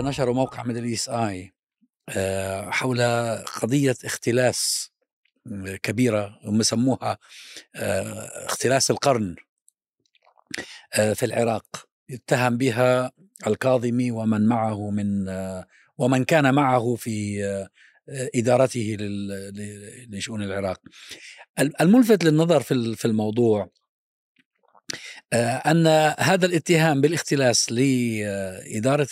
نشروا 0.00 0.34
موقع 0.34 0.62
Middle 0.62 0.84
East 0.84 1.08
Eye 1.08 1.52
حول 2.70 3.02
قضية 3.42 3.96
اختلاس 4.04 4.90
كبيرة 5.82 6.38
هم 6.44 6.62
سموها 6.62 7.18
آه، 7.76 8.46
اختلاس 8.46 8.90
القرن 8.90 9.36
آه، 10.94 11.12
في 11.12 11.26
العراق 11.26 11.88
اتهم 12.10 12.56
بها 12.56 13.12
الكاظمي 13.46 14.10
ومن 14.10 14.46
معه 14.46 14.90
من 14.90 15.28
آه، 15.28 15.66
ومن 15.98 16.24
كان 16.24 16.54
معه 16.54 16.94
في 16.94 17.42
إدارته 18.08 18.96
لشؤون 20.08 20.42
العراق. 20.42 20.80
الملفت 21.80 22.24
للنظر 22.24 22.62
في 22.96 23.04
الموضوع 23.04 23.70
أن 25.66 25.86
هذا 26.18 26.46
الاتهام 26.46 27.00
بالاختلاس 27.00 27.72
لإدارة 27.72 29.08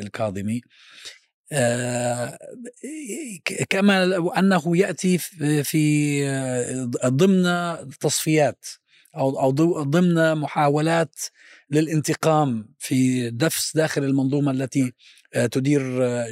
الكاظمي 0.00 0.60
كما 3.70 4.16
أنه 4.38 4.76
يأتي 4.76 5.18
في 5.62 6.22
ضمن 7.06 7.44
تصفيات 8.00 8.66
أو 9.16 9.40
أو 9.40 9.50
ضمن 9.82 10.34
محاولات 10.34 11.14
للانتقام 11.70 12.68
في 12.78 13.30
دفس 13.30 13.76
داخل 13.76 14.04
المنظومة 14.04 14.50
التي 14.50 14.92
تدير 15.52 15.82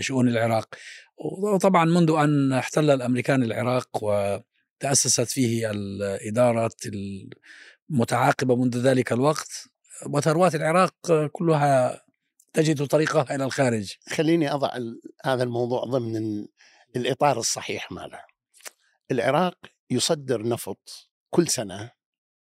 شؤون 0.01 0.29
العراق. 0.29 0.75
وطبعا 1.19 1.85
منذ 1.85 2.11
أن 2.11 2.53
احتل 2.53 2.91
الأمريكان 2.91 3.43
العراق 3.43 4.05
وتأسست 4.05 5.29
فيه 5.31 5.71
الادارات 5.71 6.81
المتعاقبه 7.91 8.57
منذ 8.57 8.79
ذلك 8.79 9.13
الوقت 9.13 9.69
وثروات 10.07 10.55
العراق 10.55 11.27
كلها 11.33 12.05
تجد 12.53 12.87
طريقها 12.87 13.35
إلى 13.35 13.45
الخارج. 13.45 13.95
خليني 14.09 14.53
أضع 14.53 14.79
هذا 15.25 15.43
الموضوع 15.43 15.85
ضمن 15.85 16.47
الإطار 16.97 17.39
الصحيح 17.39 17.93
ماله. 17.93 18.21
العراق 19.11 19.59
يصدر 19.91 20.49
نفط 20.49 21.11
كل 21.31 21.49
سنة 21.49 21.91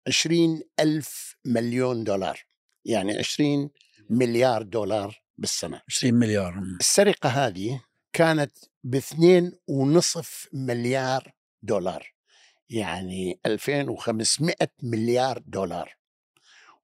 20 0.07 0.61
ألف 0.79 1.35
مليون 1.45 2.03
دولار 2.03 2.39
يعني 2.85 3.17
20 3.17 3.69
مليار 4.09 4.61
دولار 4.61 5.21
بالسنة. 5.37 5.81
20 5.89 6.13
مليار. 6.13 6.61
السرقة 6.79 7.29
هذه 7.29 7.81
كانت 8.13 8.51
باثنين 8.83 9.51
ونصف 9.67 10.47
مليار 10.53 11.33
دولار. 11.61 12.10
يعني 12.71 13.39
2500 13.45 14.55
مليار 14.83 15.39
دولار. 15.45 15.95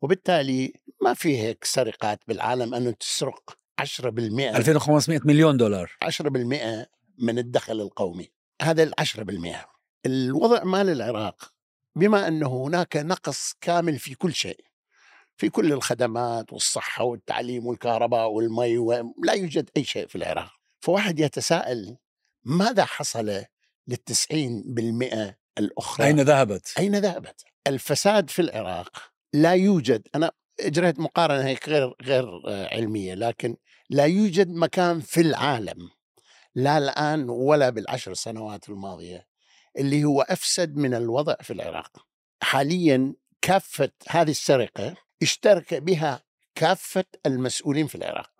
وبالتالي 0.02 0.74
ما 1.02 1.14
في 1.14 1.38
هيك 1.38 1.64
سرقات 1.64 2.20
بالعالم 2.28 2.74
أنه 2.74 2.92
تسرق 2.92 3.58
10% 3.82 4.58
2500 4.58 5.20
مليون 5.26 5.58
دولار. 5.58 5.92
10% 6.04 6.88
من 7.18 7.40
الدخل 7.40 7.82
القومي. 7.82 8.32
هذا 8.62 8.84
ال 8.84 8.94
10% 9.00 9.66
الوضع 10.06 10.64
مال 10.64 10.90
العراق 10.90 11.54
بما 11.96 12.28
أنه 12.28 12.64
هناك 12.66 12.98
نقص 12.98 13.54
كامل 13.62 14.00
في 14.00 14.16
كل 14.16 14.34
شيء. 14.34 14.66
في 15.38 15.50
كل 15.50 15.74
الخدمات 15.74 16.54
والصحة 16.54 17.04
والتعليم 17.04 17.68
والكهرباء 17.68 18.30
والمي 18.30 18.78
لا 19.24 19.34
يوجد 19.34 19.70
أي 19.78 19.84
شيء 19.84 20.08
في 20.08 20.16
العراق. 20.16 20.52
فواحد 20.80 21.20
يتساءل 21.20 21.98
ماذا 22.44 22.86
حصل 22.86 23.44
للتسعين 23.88 24.64
بالمئة 24.66 25.36
الأخرى 25.60 26.08
أين 26.08 26.20
ذهبت؟ 26.20 26.74
أين 26.80 26.96
ذهبت؟ 26.96 27.44
الفساد 27.68 28.30
في 28.30 28.42
العراق 28.42 28.98
لا 29.34 29.54
يوجد 29.54 30.08
أنا 30.16 30.32
اجريت 30.60 31.00
مقارنة 31.00 31.46
هيك 31.46 31.70
غير 31.70 31.94
غير 32.02 32.42
علمية 32.48 33.14
لكن 33.14 33.58
لا 33.90 34.06
يوجد 34.06 34.50
مكان 34.50 35.00
في 35.00 35.22
العالم 35.22 35.90
لا 36.56 36.78
الآن 36.78 37.30
ولا 37.30 37.70
بالعشر 37.70 38.14
سنوات 38.14 38.70
الماضية 38.70 39.28
اللي 39.78 40.04
هو 40.04 40.22
أفسد 40.22 40.76
من 40.76 40.94
الوضع 40.94 41.36
في 41.42 41.54
العراق. 41.54 42.06
حاليا 42.44 43.14
كافة 43.42 43.92
هذه 44.10 44.32
السرقة 44.32 44.96
اشترك 45.22 45.74
بها 45.74 46.24
كافة 46.56 47.06
المسؤولين 47.26 47.88
في 47.88 47.96
العراق. 47.96 48.32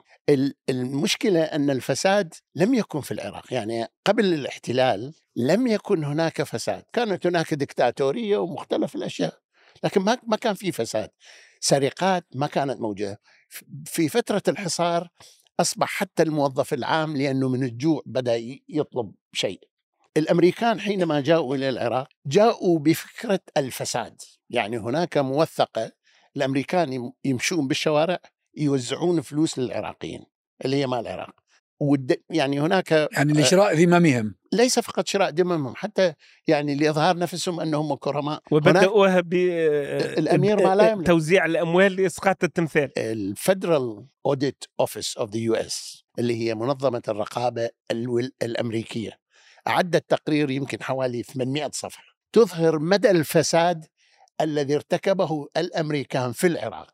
المشكلة 0.70 1.44
أن 1.44 1.70
الفساد 1.70 2.34
لم 2.56 2.74
يكن 2.74 3.02
في 3.02 3.12
العراق، 3.12 3.54
يعني 3.54 3.88
قبل 4.06 4.34
الاحتلال 4.34 5.14
لم 5.38 5.68
يكن 5.68 6.04
هناك 6.04 6.44
فساد، 6.44 6.84
كانت 6.94 7.28
هناك 7.28 7.54
دكتاتورية 7.54 8.38
ومختلف 8.38 8.96
الأشياء، 8.96 9.40
لكن 9.84 10.02
ما 10.02 10.18
ما 10.28 10.36
كان 10.36 10.54
في 10.54 10.72
فساد. 10.72 11.10
سرقات 11.60 12.26
ما 12.36 12.48
كانت 12.48 12.82
موجودة. 12.82 13.22
في 13.86 14.10
فترة 14.10 14.42
الحصار 14.48 15.10
أصبح 15.60 15.88
حتى 15.88 16.24
الموظف 16.24 16.74
العام 16.74 17.18
لأنه 17.18 17.50
من 17.50 17.64
الجوع 17.64 18.02
بدأ 18.06 18.36
يطلب 18.70 19.14
شيء. 19.34 19.60
الأمريكان 20.18 20.80
حينما 20.80 21.22
جاءوا 21.22 21.56
إلى 21.56 21.70
العراق 21.70 22.08
جاءوا 22.26 22.80
بفكرة 22.80 23.40
الفساد. 23.58 24.22
يعني 24.50 24.78
هناك 24.78 25.18
موثقة 25.18 25.92
الأمريكان 26.36 27.12
يمشون 27.26 27.68
بالشوارع 27.68 28.20
يوزعون 28.58 29.22
فلوس 29.22 29.60
للعراقيين 29.60 30.24
اللي 30.66 30.78
هي 30.78 30.88
مال 30.88 31.00
العراق. 31.00 31.36
ود 31.80 32.22
يعني 32.30 32.60
هناك 32.60 32.92
يعني 32.92 33.34
لشراء 33.34 33.76
ذممهم 33.76 34.36
ليس 34.54 34.80
فقط 34.80 35.08
شراء 35.08 35.30
ذممهم 35.30 35.76
حتى 35.76 36.14
يعني 36.48 36.76
لإظهار 36.76 37.18
نفسهم 37.18 37.60
أنهم 37.60 37.96
كرماء. 37.96 38.42
وبدأوها 38.52 39.22
وهب 39.22 39.34
الأمير 40.18 40.68
ما 40.68 40.76
لا 40.76 40.92
يملك. 40.92 41.08
توزيع 41.08 41.46
الأموال 41.46 41.96
لإسقاط 41.96 42.44
التمثال. 42.44 42.92
ال 42.98 44.06
Federal 44.26 44.64
Audit 44.80 45.18
Office 45.18 45.32
of 45.32 45.38
the 45.38 45.56
US 45.56 46.04
اللي 46.20 46.36
هي 46.36 46.56
منظمة 46.56 47.02
الرقابة 47.08 47.70
الأمريكية. 48.44 49.20
أعدت 49.68 50.10
تقرير 50.10 50.50
يمكن 50.50 50.84
حوالي 50.84 51.24
800 51.24 51.70
صفحة. 51.74 52.04
تظهر 52.34 52.80
مدى 52.80 53.12
الفساد 53.12 53.86
الذي 54.42 54.76
ارتكبه 54.76 55.48
الأمريكان 55.58 56.32
في 56.32 56.48
العراق 56.48 56.94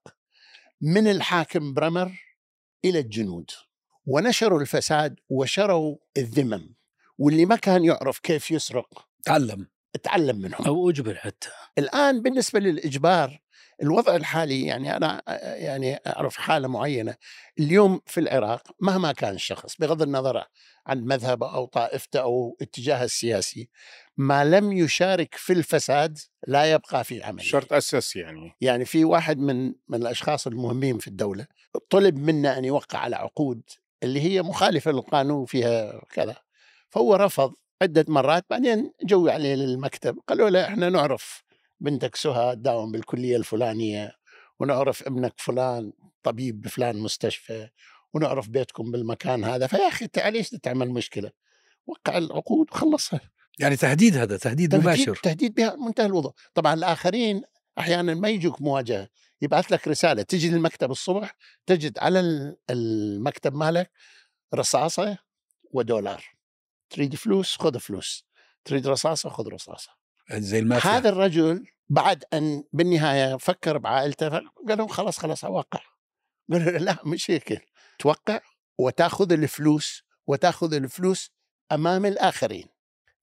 من 0.82 1.08
الحاكم 1.08 1.74
برمر 1.74 2.12
إلى 2.86 3.00
الجنود. 3.00 3.52
ونشروا 4.06 4.62
الفساد 4.62 5.20
وشروا 5.30 5.98
الذمم 6.18 6.74
واللي 7.18 7.46
ما 7.46 7.56
كان 7.56 7.86
يعرف 7.86 8.20
كيف 8.20 8.52
يسرق 8.52 9.08
تعلم. 9.26 9.68
تعلم 10.04 10.38
منهم. 10.38 10.66
أو 10.66 10.90
أجبر 10.90 11.16
حتى. 11.16 11.50
الآن 11.78 12.22
بالنسبة 12.22 12.60
للإجبار 12.60 13.40
الوضع 13.84 14.16
الحالي 14.16 14.66
يعني 14.66 14.98
أنا 14.98 15.22
يعني 15.56 16.00
أعرف 16.08 16.38
حالة 16.38 16.68
معينة. 16.68 17.16
اليوم 17.60 18.02
في 18.06 18.20
العراق 18.20 18.62
مهما 18.80 19.12
كان 19.12 19.36
الشخص 19.36 19.76
بغض 19.80 20.02
النظر 20.02 20.44
عن 20.88 21.04
مذهبه 21.04 21.54
أو 21.56 21.66
طائفته 21.66 22.20
أو 22.20 22.58
اتجاهه 22.62 23.04
السياسي 23.04 23.70
ما 24.18 24.46
لم 24.46 24.72
يشارك 24.72 25.36
في 25.36 25.54
الفساد 25.54 26.18
لا 26.48 26.72
يبقى 26.72 27.04
في 27.04 27.24
عمل 27.24 27.42
شرط 27.42 27.74
اساسي 27.74 28.20
يعني. 28.20 28.56
يعني 28.62 28.86
في 28.86 29.06
واحد 29.06 29.38
من 29.38 29.66
من 29.66 30.02
الأشخاص 30.02 30.48
المهمين 30.48 30.98
في 30.98 31.08
الدولة 31.08 31.48
طلب 31.90 32.18
منا 32.18 32.58
أن 32.58 32.66
يوقع 32.66 33.00
على 33.00 33.16
عقود 33.16 33.62
اللي 34.04 34.22
هي 34.22 34.42
مخالفة 34.42 34.92
للقانون 34.92 35.46
فيها 35.46 36.02
كذا. 36.14 36.36
فهو 36.90 37.16
رفض 37.16 37.54
عدة 37.82 38.06
مرات 38.08 38.46
بعدين 38.50 38.92
جو 39.04 39.28
عليه 39.28 39.56
للمكتب 39.56 40.20
قالوا 40.28 40.50
له 40.50 40.64
إحنا 40.64 40.90
نعرف 40.90 41.44
بنتك 41.80 42.16
سهى 42.16 42.56
تداوم 42.56 42.92
بالكلية 42.92 43.38
الفلانية 43.38 44.12
ونعرف 44.60 45.04
ابنك 45.08 45.34
فلان 45.38 45.94
طبيب 46.24 46.62
بفلان 46.62 46.98
مستشفى 46.98 47.70
ونعرف 48.14 48.50
بيتكم 48.50 48.92
بالمكان 48.92 49.44
هذا. 49.44 49.68
فيا 49.68 49.88
أخي 49.88 50.06
انت 50.06 50.20
ليش 50.20 50.50
تعمل 50.50 50.90
مشكلة؟ 50.90 51.32
وقع 51.88 52.18
العقود 52.18 52.68
وخلصها 52.72 53.22
يعني 53.60 53.76
تهديد 53.76 54.18
هذا 54.18 54.38
تهديد, 54.38 54.72
تهديد 54.72 54.88
مباشر. 54.88 55.16
تهديد 55.16 55.54
بها 55.54 55.76
منتهى 55.76 56.06
الوضوح 56.06 56.34
طبعا 56.54 56.74
الآخرين 56.74 57.42
أحيانا 57.80 58.14
ما 58.14 58.30
يجوك 58.30 58.62
مواجهة. 58.62 59.08
يبعث 59.44 59.72
لك 59.72 59.88
رسالة. 59.88 60.24
تجي 60.24 60.50
للمكتب 60.50 60.92
الصبح 60.92 61.36
تجد 61.66 62.00
على 62.00 62.20
المكتب 62.70 63.56
مالك 63.56 63.92
رصاصة 64.56 65.18
ودولار. 65.72 66.24
تريد 66.90 67.16
فلوس 67.16 67.58
خذ 67.58 67.80
فلوس. 67.80 68.26
تريد 68.66 68.88
رصاصة 68.88 69.30
خذ 69.30 69.48
رصاصة. 69.48 69.92
زي 70.32 70.60
المافيا 70.60 70.90
هذا 70.90 71.10
الرجل 71.10 71.66
بعد 71.90 72.24
أن 72.34 72.64
بالنهاية 72.74 73.38
فكر 73.38 73.78
بعائلته 73.78 74.30
قال 74.30 74.78
لهم 74.78 74.88
خلاص 74.88 75.18
خلاص 75.18 75.46
أوقع. 75.46 75.80
قالوا 76.52 76.72
لا 76.72 76.98
مش 77.06 77.32
هيك. 77.32 77.66
توقع 78.00 78.40
وتأخذ 78.78 79.32
الفلوس 79.32 80.04
وتأخذ 80.28 80.74
الفلوس 80.74 81.32
أمام 81.72 82.06
الآخرين. 82.06 82.73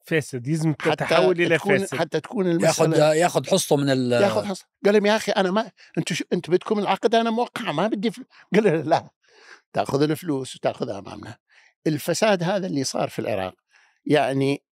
فاسد 0.05 0.47
يزم 0.47 0.73
تحول 0.73 1.41
إلى 1.41 1.59
فاسد. 1.59 1.95
حتى 1.95 2.21
تكون 2.21 2.47
المسألة 2.47 2.97
ياخذ 2.97 3.17
ياخذ 3.17 3.47
حصته 3.51 3.77
من 3.77 3.91
ال 3.91 4.13
ياخذ 4.13 4.45
حصته 4.45 4.67
قال 4.85 4.95
لهم 4.95 5.07
يا 5.07 5.17
أخي 5.17 5.33
أنا 5.33 5.51
ما 5.51 5.71
أنتم 5.99 6.15
شو 6.15 6.25
أنتم 6.33 6.53
بدكم 6.53 6.79
العقد 6.79 7.15
أنا 7.15 7.31
موقع 7.31 7.73
ما 7.73 7.87
بدي 7.89 8.11
فلوس 8.11 8.27
قال 8.55 8.65
له 8.65 8.77
لا 8.77 9.11
تأخذ 9.73 10.03
الفلوس 10.03 10.57
وتاخذها 10.57 10.99
أمامنا. 10.99 11.39
الفساد 11.87 12.43
هذا 12.43 12.67
اللي 12.67 12.85
صار 12.85 13.09
في 13.09 13.19
العراق 13.19 13.55
يعني 14.07 14.63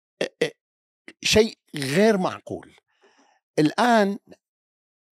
شيء 1.23 1.59
غير 1.77 2.19
معقول. 2.19 2.75
الآن 3.59 4.19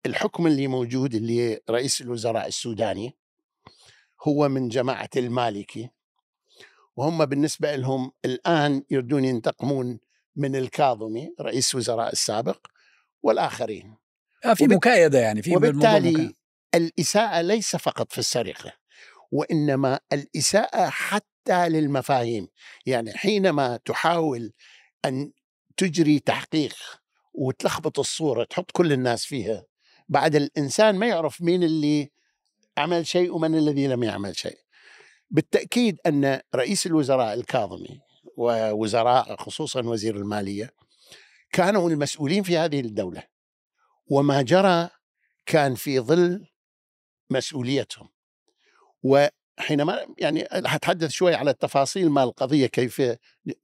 الحكم 0.05 0.47
اللي 0.47 0.67
موجود 0.67 1.15
اللي 1.15 1.59
رئيس 1.69 2.01
الوزراء 2.01 2.47
السوداني 2.47 3.17
هو 4.27 4.49
من 4.49 4.69
جماعة 4.69 5.09
المالكي 5.17 5.89
وهم 6.95 7.25
بالنسبة 7.25 7.75
لهم 7.75 8.11
الآن 8.25 8.83
يريدون 8.91 9.25
ينتقمون 9.25 9.99
من 10.35 10.55
الكاظمي 10.55 11.29
رئيس 11.41 11.75
وزراء 11.75 12.11
السابق 12.13 12.67
والآخرين. 13.23 13.97
آه 14.45 14.53
في 14.53 14.63
وبت- 14.63 14.73
مكايدة 14.73 15.19
يعني 15.19 15.41
في 15.41 15.55
وبالتالي 15.55 16.11
مكايدة. 16.11 16.33
الإساءة 16.75 17.41
ليس 17.41 17.75
فقط 17.75 18.11
في 18.11 18.17
السرقة 18.17 18.73
وإنما 19.31 19.99
الإساءة 20.13 20.89
حتى 20.89 21.69
للمفاهيم. 21.69 22.47
يعني 22.85 23.13
حينما 23.13 23.77
تحاول 23.85 24.53
أن 25.05 25.31
تجري 25.77 26.19
تحقيق 26.19 26.75
وتلخبط 27.33 27.99
الصورة 27.99 28.43
تحط 28.43 28.71
كل 28.71 28.93
الناس 28.93 29.25
فيها 29.25 29.65
بعد 30.09 30.35
الإنسان 30.35 30.95
ما 30.95 31.07
يعرف 31.07 31.41
مين 31.41 31.63
اللي 31.63 32.11
عمل 32.77 33.07
شيء 33.07 33.35
ومن 33.35 33.55
الذي 33.55 33.87
لم 33.87 34.03
يعمل 34.03 34.35
شيء. 34.37 34.57
بالتأكيد 35.29 35.97
أن 36.05 36.41
رئيس 36.55 36.85
الوزراء 36.85 37.33
الكاظمي 37.33 38.01
ووزراء 38.37 39.35
خصوصا 39.35 39.81
وزير 39.81 40.15
المالية 40.15 40.73
كانوا 41.51 41.89
المسؤولين 41.89 42.43
في 42.43 42.57
هذه 42.57 42.79
الدولة. 42.79 43.23
وما 44.07 44.41
جرى 44.41 44.89
كان 45.45 45.75
في 45.75 45.99
ظل 45.99 46.45
مسؤوليتهم. 47.29 48.09
وحينما 49.03 50.05
يعني 50.17 50.47
هتحدث 50.51 51.11
شوي 51.11 51.35
على 51.35 51.51
التفاصيل 51.51 52.09
مال 52.09 52.23
القضية 52.23 52.67
كيف 52.67 53.01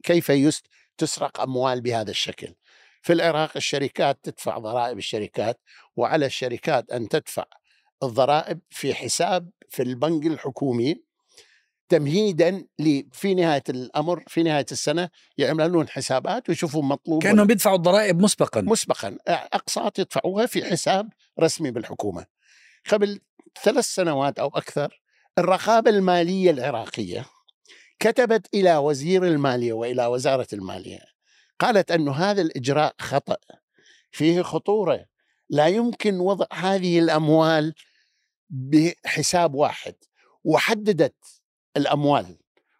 كيف 0.03 0.29
يست 0.29 0.65
تسرق 0.97 1.41
أموال 1.41 1.81
بهذا 1.81 2.11
الشكل. 2.11 2.55
في 3.01 3.13
العراق 3.13 3.51
الشركات 3.55 4.19
تدفع 4.23 4.57
ضرائب 4.57 4.97
الشركات 4.97 5.59
وعلى 5.95 6.25
الشركات 6.25 6.91
أن 6.91 7.09
تدفع 7.09 7.45
الضرائب 8.03 8.59
في 8.69 8.93
حساب 8.93 9.49
في 9.69 9.83
البنك 9.83 10.25
الحكومي 10.25 11.03
تمهيدا 11.89 12.65
في 13.11 13.33
نهاية 13.35 13.63
الأمر 13.69 14.23
في 14.27 14.43
نهاية 14.43 14.65
السنة 14.71 15.09
يعملون 15.37 15.87
حسابات 15.87 16.49
ويشوفوا 16.49 16.83
مطلوب 16.83 17.23
كأنهم 17.23 17.47
بيدفعوا 17.47 17.75
الضرائب 17.75 18.21
مسبقا. 18.21 18.61
مسبقا. 18.61 19.17
أقساط 19.27 19.99
يدفعوها 19.99 20.45
في 20.45 20.65
حساب 20.65 21.09
رسمي 21.39 21.71
بالحكومة. 21.71 22.25
قبل 22.91 23.19
ثلاث 23.63 23.85
سنوات 23.85 24.39
أو 24.39 24.47
أكثر 24.47 25.01
الرقابة 25.37 25.89
المالية 25.91 26.51
العراقية 26.51 27.25
كتبت 27.99 28.47
إلى 28.53 28.77
وزير 28.77 29.23
المالية 29.23 29.73
وإلى 29.73 30.05
وزارة 30.05 30.47
المالية 30.53 30.99
قالت 31.59 31.91
انه 31.91 32.11
هذا 32.11 32.41
الإجراء 32.41 32.95
خطأ. 32.99 33.37
فيه 34.11 34.41
خطورة. 34.41 35.05
لا 35.49 35.67
يمكن 35.67 36.19
وضع 36.19 36.45
هذه 36.53 36.99
الأموال 36.99 37.73
بحساب 38.49 39.55
واحد. 39.55 39.95
وحددت 40.43 41.15
الأموال 41.77 42.37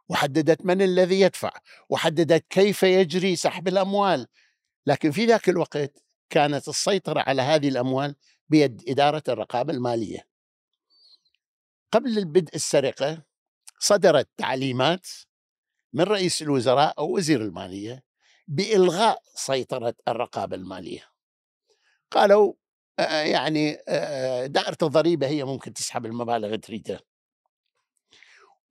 وحددت 0.10 0.66
من 0.66 0.82
الذي 0.82 1.22
يدفع 1.22 1.52
وحددت 1.90 2.46
كيف 2.50 2.84
يجري 2.84 3.36
سحب 3.36 3.68
الأموال. 3.68 4.28
لكن 4.86 5.12
في 5.12 5.26
ذاك 5.26 5.50
الوقت 5.50 6.04
كانت 6.30 6.68
السيطرة 6.68 7.20
على 7.28 7.42
هذه 7.42 7.68
الأموال 7.68 8.16
بيد 8.50 8.84
إدارة 8.88 9.24
الرقابة 9.30 9.74
المالية. 9.74 10.28
قبل 11.92 12.18
البدء 12.18 12.56
السرقة 12.56 13.24
صدرت 13.80 14.30
تعليمات 14.38 15.08
من 15.94 16.04
رئيس 16.04 16.42
الوزراء 16.42 16.94
أو 16.98 17.16
وزير 17.16 17.42
المالية 17.42 18.04
بإلغاء 18.48 19.22
سيطرة 19.36 19.94
الرقابة 20.08 20.56
المالية. 20.56 21.04
قالوا 22.12 22.54
آه، 23.00 23.22
يعني 23.22 23.78
آه، 23.88 24.46
دائرة 24.46 24.78
الضريبة 24.82 25.28
هي 25.28 25.44
ممكن 25.44 25.74
تسحب 25.74 26.06
المبالغ 26.06 26.56
تريدها. 26.56 27.00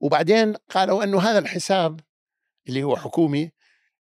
وبعدين 0.01 0.53
قالوا 0.55 1.05
إنه 1.05 1.21
هذا 1.21 1.39
الحساب 1.39 2.01
اللي 2.69 2.83
هو 2.83 2.97
حكومي 2.97 3.53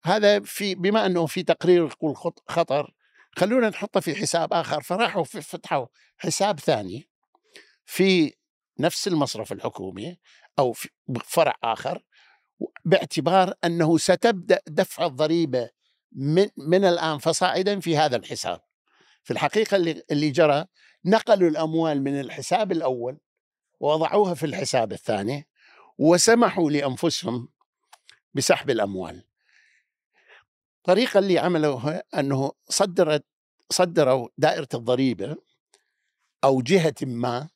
هذا 0.05 0.41
في 0.41 0.75
بما 0.75 1.07
إنه 1.07 1.27
في 1.27 1.43
تقرير 1.43 1.87
يقول 1.87 2.17
خط- 2.17 2.43
خطر 2.49 2.95
خلونا 3.37 3.69
نحطه 3.69 4.01
في 4.01 4.15
حساب 4.15 4.53
آخر 4.53 4.83
فراحوا 4.83 5.25
في- 5.25 5.41
فتحوا 5.43 5.87
حساب 6.19 6.61
ثاني 6.61 7.09
في 7.85 8.35
نفس 8.81 9.09
المصرف 9.09 9.53
الحكومي 9.53 10.19
أو 10.59 10.73
في 10.73 10.89
فرع 11.25 11.55
آخر 11.65 12.03
باعتبار 12.85 13.55
إنه 13.65 13.99
ستبدأ 13.99 14.61
دفع 14.67 15.07
الضريبة 15.07 15.71
من 16.13 16.49
من 16.57 16.85
الآن 16.85 17.19
فصاعدا 17.19 17.81
في 17.81 17.97
هذا 17.97 18.17
الحساب. 18.17 18.61
في 19.23 19.31
الحقيقة 19.33 19.77
اللي 19.77 20.03
اللي 20.11 20.31
جرى 20.31 20.65
نقلوا 21.05 21.49
الأموال 21.51 22.03
من 22.03 22.21
الحساب 22.21 22.73
الأول 22.73 23.19
ووضعوها 23.81 24.35
في 24.35 24.47
الحساب 24.47 24.93
الثاني 24.93 25.49
وسمحوا 25.99 26.71
لأنفسهم 26.71 27.49
بسحب 28.35 28.71
الأموال. 28.71 29.25
الطريقة 30.77 31.19
اللي 31.19 31.39
عملوها 31.39 32.03
أنه 32.19 32.53
صدرت 32.69 33.25
صدروا 33.71 34.29
دائرة 34.39 34.69
الضريبة 34.75 35.37
أو 36.45 36.63
جهة 36.63 36.95
ما 37.03 37.49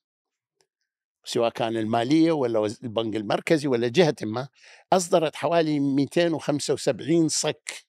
سواء 1.24 1.50
كان 1.50 1.76
المالية 1.76 2.32
ولا 2.32 2.66
البنك 2.82 3.16
المركزي 3.16 3.68
ولا 3.68 3.88
جهة 3.88 4.16
ما 4.22 4.48
أصدرت 4.92 5.36
حوالي 5.36 5.80
275 5.80 7.28
صك 7.28 7.86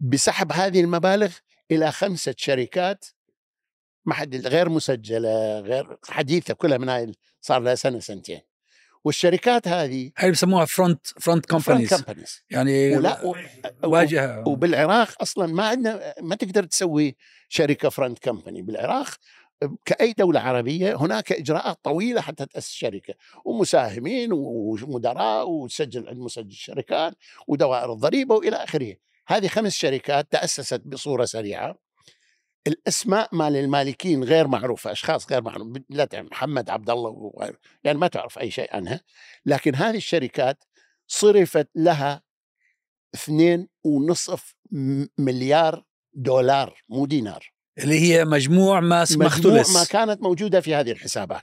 بسحب 0.00 0.52
هذه 0.52 0.80
المبالغ 0.80 1.36
إلى 1.70 1.92
خمسة 1.92 2.34
شركات 2.38 3.06
ما 4.04 4.14
حد 4.14 4.46
غير 4.46 4.68
مسجلة 4.68 5.60
غير 5.60 5.98
حديثة 6.08 6.54
كلها 6.54 6.78
من 6.78 6.88
هاي 6.88 7.12
صار 7.40 7.60
لها 7.60 7.74
سنة 7.74 8.00
سنتين 8.00 8.40
والشركات 9.04 9.68
هذه 9.68 10.10
هاي 10.18 10.30
بسموها 10.30 10.64
front 10.64 11.06
front 11.06 11.46
companies 11.46 11.90
يعني 12.50 12.96
ولا 12.96 13.24
و- 13.24 13.34
واجهة. 13.84 14.48
وبالعراق 14.48 15.22
أصلا 15.22 15.46
ما 15.46 15.66
عندنا 15.68 16.14
ما 16.20 16.34
تقدر 16.36 16.64
تسوي 16.64 17.16
شركة 17.48 17.88
front 17.88 18.18
company 18.18 18.62
بالعراق 18.62 19.08
كأي 19.84 20.12
دولة 20.12 20.40
عربية 20.40 20.96
هناك 20.96 21.32
إجراءات 21.32 21.78
طويلة 21.82 22.20
حتى 22.20 22.46
تأسس 22.46 22.70
شركة. 22.72 23.14
ومساهمين 23.44 24.28
ومدراء 24.32 25.48
وتسجل 25.50 26.08
عند 26.08 26.18
مسجل 26.18 26.46
الشركات 26.46 27.14
ودوائر 27.48 27.92
الضريبة 27.92 28.34
وإلى 28.34 28.56
آخره. 28.56 28.94
هذه 29.26 29.46
خمس 29.48 29.72
شركات 29.74 30.32
تأسست 30.32 30.80
بصورة 30.84 31.24
سريعة. 31.24 31.76
الأسماء 32.66 33.28
مال 33.34 33.56
المالكين 33.56 34.24
غير 34.24 34.48
معروفة 34.48 34.92
أشخاص 34.92 35.32
غير 35.32 35.42
معروف 35.42 35.78
لا 35.90 36.04
تعرف 36.04 36.26
محمد 36.30 36.70
عبد 36.70 36.90
الله 36.90 37.10
وغيره 37.10 37.58
يعني 37.84 37.98
ما 37.98 38.08
تعرف 38.08 38.38
أي 38.38 38.50
شيء 38.50 38.76
عنها. 38.76 39.00
لكن 39.46 39.74
هذه 39.74 39.96
الشركات 39.96 40.64
صرفت 41.06 41.68
لها 41.74 42.22
اثنين 43.14 43.68
ونصف 43.84 44.54
مليار 45.18 45.84
دولار 46.14 46.82
مو 46.88 47.06
دينار. 47.06 47.52
اللي 47.78 48.00
هي 48.00 48.24
مجموع 48.24 48.80
ما 48.80 49.02
مجموع 49.02 49.26
مختلس 49.26 49.76
ما 49.76 49.84
كانت 49.84 50.22
موجودة 50.22 50.60
في 50.60 50.74
هذه 50.74 50.92
الحسابات. 50.92 51.42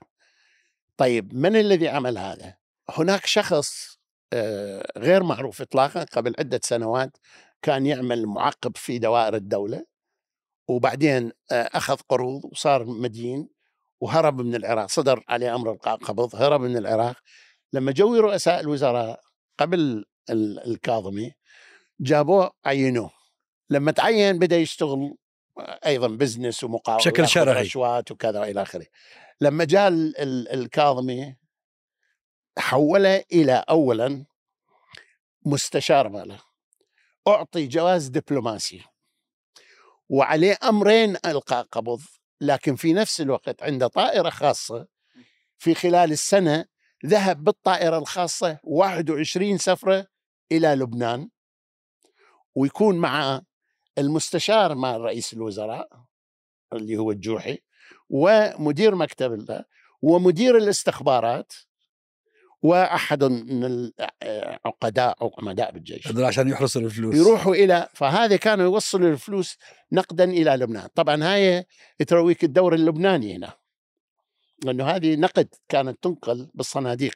طيب 0.98 1.34
من 1.34 1.56
الذي 1.56 1.88
عمل 1.88 2.18
هذا؟ 2.18 2.56
هناك 2.90 3.26
شخص 3.26 4.00
آه، 4.34 4.92
غير 4.98 5.24
معروف 5.24 5.62
اطلاقا 5.62 6.04
قبل 6.04 6.36
عدة 6.40 6.60
سنوات 6.64 7.18
كان 7.62 7.86
يعمل 7.86 8.26
معقب 8.26 8.78
في 8.78 9.00
دوائر 9.00 9.36
الدولة. 9.36 9.86
وبعدين 10.70 11.32
آه، 11.52 11.70
أخذ 11.74 11.96
قروض 12.10 12.46
وصار 12.46 12.86
مدين 12.86 13.50
وهرب 14.02 14.42
من 14.42 14.56
العراق 14.56 14.90
صدر 14.90 15.24
عليه 15.30 15.56
أمر 15.56 15.72
القاء 15.72 15.96
قبض 15.96 16.36
هرب 16.36 16.62
من 16.62 16.78
العراق. 16.78 17.16
لما 17.74 17.92
جو 17.92 18.16
رؤساء 18.16 18.60
الوزراء 18.60 19.22
قبل 19.58 20.06
ال- 20.30 20.68
الكاظمي 20.68 21.32
جابوه 22.00 22.52
عينوه. 22.66 23.12
لما 23.70 23.92
تعين 23.92 24.40
بدأ 24.40 24.58
يشتغل 24.58 25.16
أيضا 25.86 26.08
business 26.08 26.63
ومقاولة 26.63 27.00
بشكل 27.00 27.28
شرعي. 27.28 27.62
رشوات 27.62 28.12
وكذا 28.12 28.40
والى 28.40 28.62
آخره. 28.62 28.86
لما 29.42 29.64
جاء 29.64 29.88
ال- 29.88 30.18
ال- 30.18 30.50
الكاظمي 30.50 31.36
حوله 32.58 33.24
إلى 33.32 33.64
اولا 33.70 34.26
مستشار 35.46 36.10
ماله. 36.10 36.40
أعطي 37.28 37.68
جواز 37.68 38.08
دبلوماسي. 38.08 38.82
وعليه 40.10 40.58
أمرين 40.70 41.18
القاء 41.25 41.63
قبض 41.72 42.01
لكن 42.42 42.75
في 42.75 42.94
نفس 42.94 43.22
الوقت 43.22 43.63
عنده 43.63 43.88
طائرة 43.88 44.30
خاصة. 44.30 44.88
في 45.58 45.74
خلال 45.75 46.12
السنة 46.12 46.66
ذهب 47.06 47.44
بالطائرة 47.44 47.98
الخاصة 47.98 48.60
21 48.63 49.58
سفرة 49.58 50.08
إلى 50.51 50.68
لبنان 50.75 51.30
ويكون 52.56 52.98
مع 52.98 53.42
المستشار 53.98 54.75
مع 54.75 54.98
رئيس 54.98 55.34
الوزراء 55.34 55.89
اللي 56.74 56.98
هو 56.98 57.12
الجوحي 57.12 57.58
ومدير 58.10 58.96
مكتب 58.96 59.34
ال- 59.34 59.63
ومدير 60.01 60.58
الاستخبارات. 60.58 61.54
وأحد 62.62 63.24
من 63.24 63.92
العقداء 64.24 65.22
أو 65.22 65.36
عمداء 65.38 65.72
بالجيش. 65.72 66.08
هذول 66.08 66.24
عشان 66.24 66.48
يحرسوا 66.48 66.82
الفلوس. 66.82 67.16
يروحوا 67.16 67.56
إلى 67.56 67.89
فهذا 67.94 68.36
كانوا 68.36 68.66
يوصلوا 68.66 69.10
الفلوس 69.10 69.58
نقدا 69.92 70.24
إلى 70.24 70.51
لبنان. 70.51 70.88
طبعا 70.96 71.24
هاي 71.24 71.66
ترويك 72.08 72.44
الدور 72.44 72.74
اللبناني 72.74 73.36
هنا. 73.36 73.54
لأنه 74.63 74.86
هذه 74.86 75.16
نقد 75.16 75.56
كانت 75.70 76.04
تنقل 76.04 76.50
بالصناديق. 76.54 77.16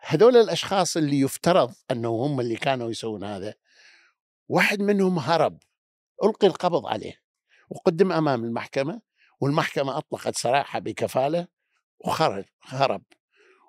هذول 0.00 0.36
الأشخاص 0.36 0.96
اللي 0.96 1.20
يفترض 1.20 1.74
أنه 1.90 2.08
هم 2.08 2.40
اللي 2.40 2.56
كانوا 2.56 2.90
يسوون 2.90 3.24
هذا 3.24 3.54
واحد 4.48 4.82
منهم 4.82 5.18
هرب. 5.18 5.58
ألقي 6.24 6.46
القبض 6.46 6.86
عليه. 6.86 7.20
وقدم 7.70 8.12
أمام 8.12 8.44
المحكمة 8.44 9.00
والمحكمة 9.40 9.98
أطلقت 9.98 10.36
سراحة 10.36 10.78
بكفالة 10.78 11.46
وخرج 11.98 12.44
هرب. 12.62 13.02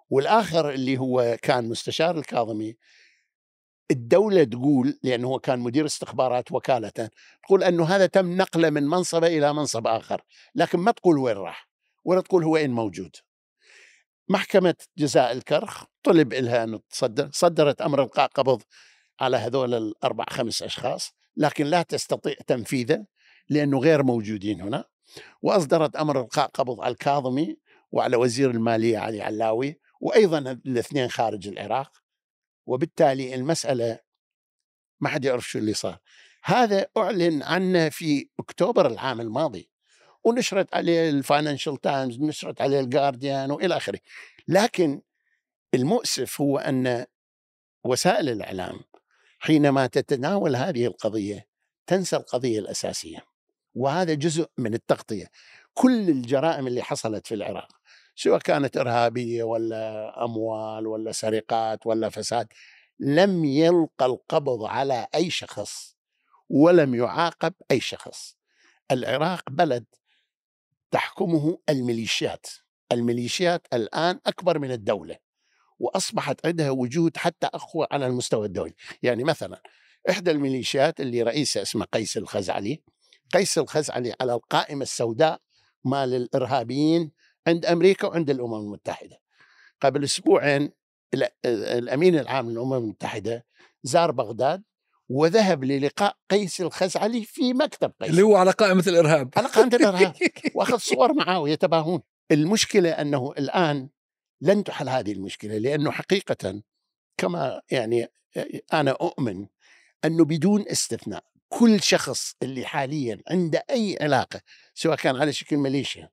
والآخر 0.10 0.70
اللي 0.70 0.98
هو 0.98 1.38
كان 1.42 1.70
مستشار 1.70 2.18
الكاظمي 2.18 2.76
الدولة 3.92 4.44
تقول 4.44 5.00
لأنه 5.04 5.28
هو 5.28 5.40
كان 5.40 5.60
مدير 5.60 5.86
استخبارات 5.86 6.52
وكالة 6.52 7.10
تقول 7.44 7.64
أنه 7.64 7.86
هذا 7.86 8.06
تم 8.06 8.38
نقله 8.38 8.70
من 8.70 8.84
منصب 8.84 9.24
إلى 9.24 9.54
منصب 9.54 9.88
آخر 9.88 10.22
لكن 10.56 10.80
ما 10.80 10.92
تقول 10.92 11.18
وين 11.18 11.38
راح 11.38 11.70
ولا 12.06 12.22
تقول 12.22 12.44
هو 12.44 12.54
وين 12.54 12.72
موجود. 12.72 13.16
محكمة 14.30 14.76
جزاء 14.98 15.32
الكرخ 15.32 15.84
طلب 16.04 16.34
إلها 16.34 16.64
أن 16.64 16.80
تصدر 16.90 17.30
صدرت 17.34 17.82
أمر 17.82 18.04
إلقاء 18.04 18.28
قبض 18.28 18.62
على 19.20 19.38
هذول 19.38 19.74
الأربع 19.74 20.26
خمس 20.30 20.64
أشخاص 20.64 21.14
لكن 21.38 21.66
لا 21.66 21.82
تستطيع 21.82 22.36
تنفيذه 22.48 23.06
لأنه 23.50 23.80
غير 23.80 24.04
موجودين 24.04 24.62
هنا 24.62 24.86
وأصدرت 25.42 25.96
أمر 25.96 26.22
إلقاء 26.22 26.48
قبض 26.48 26.82
على 26.82 26.92
الكاظمي 26.92 27.58
وعلى 27.92 28.18
وزير 28.18 28.52
المالية 28.52 28.98
علي 28.98 29.22
علاوي 29.22 29.80
وأيضا 30.00 30.38
الاثنين 30.66 31.10
خارج 31.10 31.48
العراق 31.48 31.92
وبالتالي 32.66 33.36
المسألة 33.36 34.00
ما 35.00 35.10
حد 35.10 35.26
يعرف 35.26 35.50
شو 35.50 35.60
اللي 35.60 35.74
صار. 35.74 35.98
هذا 36.44 36.88
أعلن 36.98 37.44
عنه 37.44 37.90
في 37.90 38.30
أكتوبر 38.40 38.88
العام 38.88 39.22
الماضي 39.22 39.70
ونشرت 40.24 40.76
عليه 40.76 41.10
ال 41.10 41.17
Financial 41.17 41.78
Times 41.78 42.20
نشرت 42.20 42.62
عليه 42.62 42.80
ال 42.80 42.88
Guardian 42.88 43.52
وإلى 43.52 43.78
آخره. 43.78 44.00
لكن 44.48 45.02
المؤسف 45.74 46.42
هو 46.42 46.58
أن 46.58 47.06
وسائل 47.84 48.30
الإعلام 48.30 48.80
حينما 49.40 49.88
تتناول 49.88 50.56
هذه 50.56 50.86
القضية 50.86 51.48
تنسى 51.88 52.16
القضية 52.16 52.60
الأساسية 52.60 53.26
وهذا 53.74 54.14
جزء 54.14 54.50
من 54.58 54.74
التغطية. 54.74 55.32
كل 55.74 56.10
الجرائم 56.10 56.68
اللي 56.68 56.82
حصلت 56.82 57.28
في 57.28 57.36
العراق 57.36 57.79
سواء 58.22 58.40
كانت 58.40 58.78
إرهابية 58.78 59.44
ولا 59.44 60.14
أموال 60.26 60.88
ولا 60.88 61.12
سرقات 61.12 61.88
ولا 61.88 62.10
فساد؟ 62.10 62.48
لم 63.00 63.46
يلقى 63.46 64.06
القبض 64.06 64.64
على 64.64 65.08
أي 65.16 65.30
شخص 65.30 65.96
ولم 66.50 66.96
يعاقب 66.96 67.54
أي 67.72 67.80
شخص. 67.80 68.38
العراق 68.92 69.50
بلد 69.50 69.86
تحكمه 70.92 71.60
الميليشيات. 71.70 72.48
الميليشيات 72.92 73.68
الآن 73.74 74.20
أكبر 74.26 74.60
من 74.60 74.72
الدولة 74.72 75.18
وأصبحت 75.80 76.46
عندها 76.46 76.70
وجود 76.70 77.18
حتى 77.18 77.48
أقوى 77.48 77.88
على 77.92 78.08
المستوى 78.08 78.46
الدولي. 78.46 78.74
يعني 79.04 79.24
مثلا 79.24 79.62
إحدى 80.10 80.32
الميليشيات 80.32 81.02
اللي 81.02 81.24
رئيسها 81.24 81.62
اسمه 81.62 81.86
قيس 81.86 82.18
الخزعلي 82.18 82.84
قيس 83.34 83.58
الخزعلي 83.58 84.16
على 84.22 84.34
القائمة 84.34 84.82
السوداء 84.82 85.42
مال 85.86 86.14
الإرهابيين 86.14 87.12
عند 87.48 87.66
أمريكا 87.66 88.08
وعند 88.08 88.30
الأمم 88.30 88.56
المتحدة. 88.56 89.20
قبل 89.82 90.04
أسبوعين 90.04 90.72
الأمين 91.46 92.20
العام 92.20 92.50
للأمم 92.50 92.74
المتحدة 92.74 93.46
زار 93.84 94.12
بغداد 94.12 94.64
وذهب 95.10 95.64
للقاء 95.64 96.18
قيس 96.30 96.62
الخزعلي 96.62 97.26
في 97.26 97.54
مكتب 97.54 97.92
قيس 98.02 98.10
اللي 98.10 98.22
هو 98.22 98.36
على 98.36 98.52
قائمة 98.52 98.84
الإرهاب. 98.88 99.30
على 99.38 99.48
قائمة 99.48 99.76
الإرهاب 99.76 100.14
وأخذ 100.56 100.78
صور 100.78 101.14
معه 101.14 101.40
ويتباهون. 101.40 102.02
المشكلة 102.32 102.90
أنه 102.90 103.34
الآن 103.38 103.90
لن 104.42 104.64
تحل 104.64 104.90
هذه 104.90 105.12
المشكلة 105.12 105.58
لأنه 105.58 105.92
حقيقة 105.92 106.62
كما 107.18 107.62
يعني 107.72 108.08
أنا 108.74 108.92
أؤمن 108.92 109.48
أنه 110.06 110.26
بدون 110.26 110.66
استثناء 110.68 111.24
كل 111.50 111.82
شخص 111.82 112.36
اللي 112.44 112.66
حاليا 112.66 113.22
عنده 113.28 113.66
أي 113.70 113.98
علاقة 114.02 114.42
سواء 114.74 114.98
كان 114.98 115.16
على 115.16 115.34
شكل 115.34 115.58
ميليشيا 115.58 116.10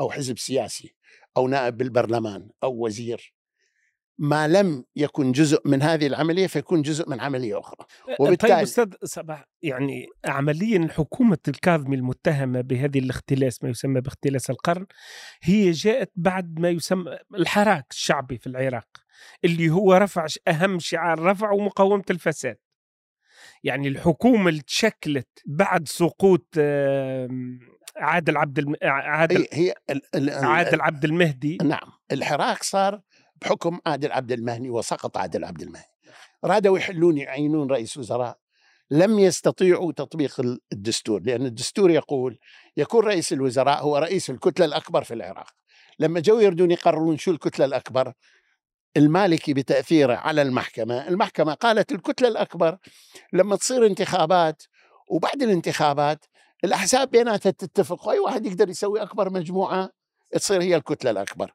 أو 0.00 0.10
حزب 0.10 0.38
سياسي 0.38 0.94
أو 1.36 1.48
نائب 1.48 1.76
بالبرلمان 1.76 2.50
أو 2.62 2.84
وزير. 2.86 3.34
ما 4.20 4.48
لم 4.48 4.84
يكن 4.96 5.32
جزء 5.32 5.60
من 5.64 5.82
هذه 5.82 6.06
العملية 6.06 6.46
فيكون 6.46 6.82
جزء 6.82 7.08
من 7.10 7.20
عملية 7.20 7.58
أخرى. 7.58 7.86
طيب 8.06 8.16
وبالتالي 8.20 8.54
طيب 8.54 8.62
أستاذ 8.62 8.92
صباح 9.04 9.44
يعني 9.62 10.06
عمليا 10.24 10.88
حكومة 10.90 11.38
الكاظمي 11.48 11.96
المتهمة 11.96 12.60
بهذه 12.60 12.98
الاختلاس 12.98 13.64
ما 13.64 13.70
يسمى 13.70 14.00
باختلاس 14.00 14.50
القرن 14.50 14.86
هي 15.42 15.70
جاءت 15.70 16.12
بعد 16.16 16.60
ما 16.60 16.70
يسمى 16.70 17.18
الحراك 17.34 17.86
الشعبي 17.90 18.38
في 18.38 18.46
العراق 18.46 18.88
اللي 19.44 19.70
هو 19.70 19.94
رفع 19.94 20.26
أهم 20.48 20.78
شعار 20.78 21.18
رفع 21.18 21.50
ومقاومه 21.50 22.04
الفساد. 22.10 22.56
يعني 23.64 23.88
الحكومة 23.88 24.48
اللي 24.48 24.62
تشكلت 24.62 25.28
بعد 25.46 25.88
سقوط 25.88 26.46
عادل 27.98 28.36
عبد 28.36 28.58
الم... 28.58 28.74
عادل 28.82 29.46
هي 29.52 29.74
عادل 30.28 30.80
عبد 30.80 31.04
المهدي. 31.04 31.58
نعم 31.62 31.92
الحراك 32.12 32.62
صار 32.62 33.00
بحكم 33.36 33.78
عادل 33.86 34.12
عبد 34.12 34.32
المهني 34.32 34.70
وسقط 34.70 35.16
عادل 35.16 35.44
عبد 35.44 35.62
المهني. 35.62 35.84
رادوا 36.44 36.78
يحلون 36.78 37.18
يعينون 37.18 37.70
رئيس 37.70 37.96
وزراء 37.96 38.38
لم 38.90 39.18
يستطيعوا 39.18 39.92
تطبيق 39.92 40.40
الدستور 40.72 41.22
لأن 41.22 41.46
الدستور 41.46 41.90
يقول 41.90 42.38
يكون 42.76 43.04
رئيس 43.04 43.32
الوزراء 43.32 43.82
هو 43.82 43.96
رئيس 43.96 44.30
الكتلة 44.30 44.66
الأكبر 44.66 45.04
في 45.04 45.14
العراق. 45.14 45.50
لما 45.98 46.20
جو 46.20 46.40
يردون 46.40 46.70
يقررون 46.70 47.18
شو 47.18 47.30
الكتلة 47.30 47.64
الأكبر 47.64 48.12
المالكي 48.96 49.54
بتأثيره 49.54 50.14
على 50.14 50.42
المحكمة 50.42 51.08
المحكمة 51.08 51.54
قالت 51.54 51.92
الكتلة 51.92 52.28
الأكبر 52.28 52.78
لما 53.32 53.56
تصير 53.56 53.86
انتخابات 53.86 54.62
وبعد 55.08 55.42
الانتخابات 55.42 56.24
الأحزاب 56.64 57.10
بيناتها 57.10 57.50
تتفق 57.50 58.08
وأي 58.08 58.18
واحد 58.18 58.46
يقدر 58.46 58.68
يسوي 58.68 59.02
أكبر 59.02 59.30
مجموعة 59.30 59.90
تصير 60.32 60.62
هي 60.62 60.76
الكتلة 60.76 61.10
الأكبر. 61.10 61.52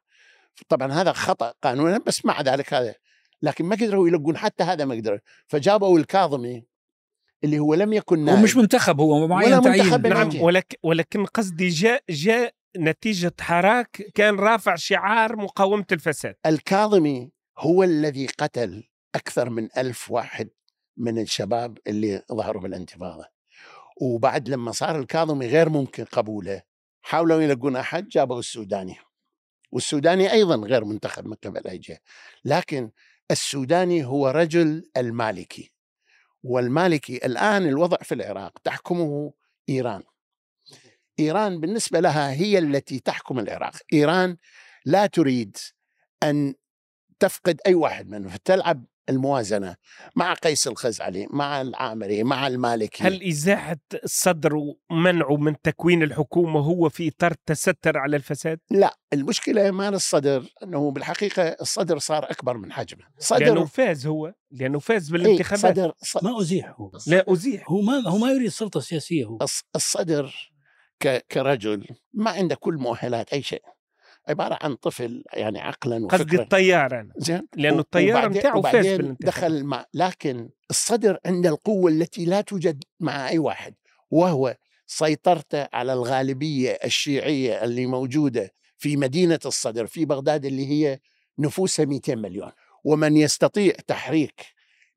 طبعا 0.68 0.92
هذا 0.92 1.12
خطأ 1.12 1.54
قانونا 1.62 1.98
بس 2.06 2.24
مع 2.24 2.40
ذلك 2.40 2.74
هذا 2.74 2.94
لكن 3.42 3.64
ما 3.64 3.76
قدروا 3.76 4.08
يلقون 4.08 4.36
حتى 4.36 4.64
هذا 4.64 4.84
ما 4.84 4.94
قدروا. 4.94 5.18
فجابوا 5.46 5.98
الكاظمي 5.98 6.66
اللي 7.44 7.58
هو 7.58 7.74
لم 7.74 7.92
يكن 7.92 8.24
نائب 8.24 8.38
هو 8.38 8.44
مش 8.44 8.56
منتخب 8.56 9.00
هو 9.00 9.26
معين 9.26 9.62
تعيين. 9.62 10.02
نعم 10.02 10.40
ولكن 10.40 10.76
ولكن 10.82 11.26
قصدي 11.26 11.68
جاء 11.68 12.02
جاء 12.10 12.54
نتيجة 12.76 13.34
حراك 13.40 14.10
كان 14.14 14.36
رافع 14.36 14.74
شعار 14.74 15.36
مقاومة 15.36 15.86
الفساد. 15.92 16.34
الكاظمي 16.46 17.32
هو 17.58 17.82
الذي 17.82 18.26
قتل 18.26 18.88
أكثر 19.14 19.50
من 19.50 19.68
ألف 19.76 20.10
واحد 20.10 20.50
من 20.96 21.18
الشباب 21.18 21.78
اللي 21.86 22.22
ظهروا 22.32 22.62
بالانتفاضة. 22.62 23.33
وبعد 23.96 24.48
لما 24.48 24.72
صار 24.72 24.98
الكاظمي 24.98 25.46
غير 25.46 25.68
ممكن 25.68 26.04
قبوله 26.04 26.62
حاولوا 27.02 27.42
يلقون 27.42 27.76
أحد 27.76 28.08
جابوا 28.08 28.38
السوداني. 28.38 28.96
والسوداني 29.72 30.32
أيضا 30.32 30.56
غير 30.56 30.84
منتخب 30.84 31.26
من 31.26 31.34
قبل 31.34 31.68
أي 31.68 31.78
جهة. 31.78 31.98
لكن 32.44 32.90
السوداني 33.30 34.04
هو 34.04 34.28
رجل 34.28 34.90
المالكي. 34.96 35.72
والمالكي 36.42 37.16
الآن 37.16 37.68
الوضع 37.68 37.96
في 37.96 38.14
العراق 38.14 38.58
تحكمه 38.58 39.32
إيران. 39.68 40.02
إيران 41.18 41.60
بالنسبة 41.60 42.00
لها 42.00 42.32
هي 42.32 42.58
التي 42.58 43.00
تحكم 43.00 43.38
العراق. 43.38 43.74
إيران 43.92 44.36
لا 44.84 45.06
تريد 45.06 45.56
أن 46.22 46.54
تفقد 47.20 47.60
أي 47.66 47.74
واحد 47.74 48.08
منهم 48.08 48.28
فتلعب 48.28 48.84
الموازنة 49.08 49.76
مع 50.16 50.34
قيس 50.34 50.68
الخزعلي 50.68 51.26
مع 51.30 51.60
العامري 51.60 52.22
مع 52.22 52.46
المالكي. 52.46 53.04
هل 53.04 53.28
إزاحة 53.28 53.76
الصدر 54.04 54.52
ومنعه 54.90 55.36
من 55.36 55.60
تكوين 55.62 56.02
الحكومة 56.02 56.60
هو 56.60 56.88
في 56.88 57.08
اطار 57.08 57.34
تستر 57.46 57.98
على 57.98 58.16
الفساد؟ 58.16 58.58
لا 58.70 58.96
المشكلة 59.12 59.70
مال 59.70 59.94
الصدر 59.94 60.44
إنه 60.62 60.90
بالحقيقة 60.90 61.42
الصدر 61.42 61.98
صار 61.98 62.30
أكبر 62.30 62.56
من 62.56 62.72
حجمه. 62.72 63.04
صدر 63.18 63.44
لأنه 63.44 63.64
فاز 63.64 64.06
هو 64.06 64.34
لأنه 64.50 64.78
فاز 64.78 65.10
بالانتخابات. 65.10 65.76
صدر, 65.76 65.92
صدر 65.98 66.30
ما 66.30 66.40
أزيح 66.40 66.74
هو. 66.80 66.90
لا 67.06 67.24
أزيح. 67.28 67.70
هو 67.70 67.80
ما 67.80 68.08
هو 68.08 68.18
ما 68.18 68.30
يريد 68.30 68.46
السلطه 68.46 68.78
السياسيه 68.78 69.24
هو. 69.24 69.38
الصدر 69.76 70.52
كرجل 71.32 71.86
ما 72.14 72.30
عنده 72.30 72.54
كل 72.54 72.74
مؤهلات 72.74 73.32
أي 73.32 73.42
شيء. 73.42 73.62
عبارة 74.28 74.58
عن 74.62 74.74
طفل 74.74 75.24
يعني 75.32 75.60
عقلا 75.60 76.04
وفكرا. 76.04 76.18
قصدي 76.18 76.36
الطيار 76.36 77.00
أنا. 77.00 77.12
زين؟ 77.16 77.48
لأنه 77.56 77.78
الطيار 77.78 78.28
بتاعه 78.28 78.60
فاز 78.62 78.86
بالانتخاب 78.86 79.16
دخل 79.20 79.64
مع 79.64 79.86
لكن 79.94 80.50
الصدر 80.70 81.18
عنده 81.26 81.48
القوة 81.48 81.90
التي 81.90 82.24
لا 82.24 82.40
توجد 82.40 82.84
مع 83.00 83.28
أي 83.28 83.38
واحد 83.38 83.74
وهو 84.10 84.56
سيطرته 84.86 85.68
على 85.72 85.92
الغالبية 85.92 86.78
الشيعية 86.84 87.64
اللي 87.64 87.86
موجودة 87.86 88.54
في 88.78 88.96
مدينة 88.96 89.38
الصدر 89.46 89.86
في 89.86 90.04
بغداد 90.04 90.44
اللي 90.44 90.66
هي 90.66 91.00
نفوسها 91.38 91.84
200 91.84 92.14
مليون. 92.14 92.50
ومن 92.84 93.16
يستطيع 93.16 93.72
تحريك 93.86 94.46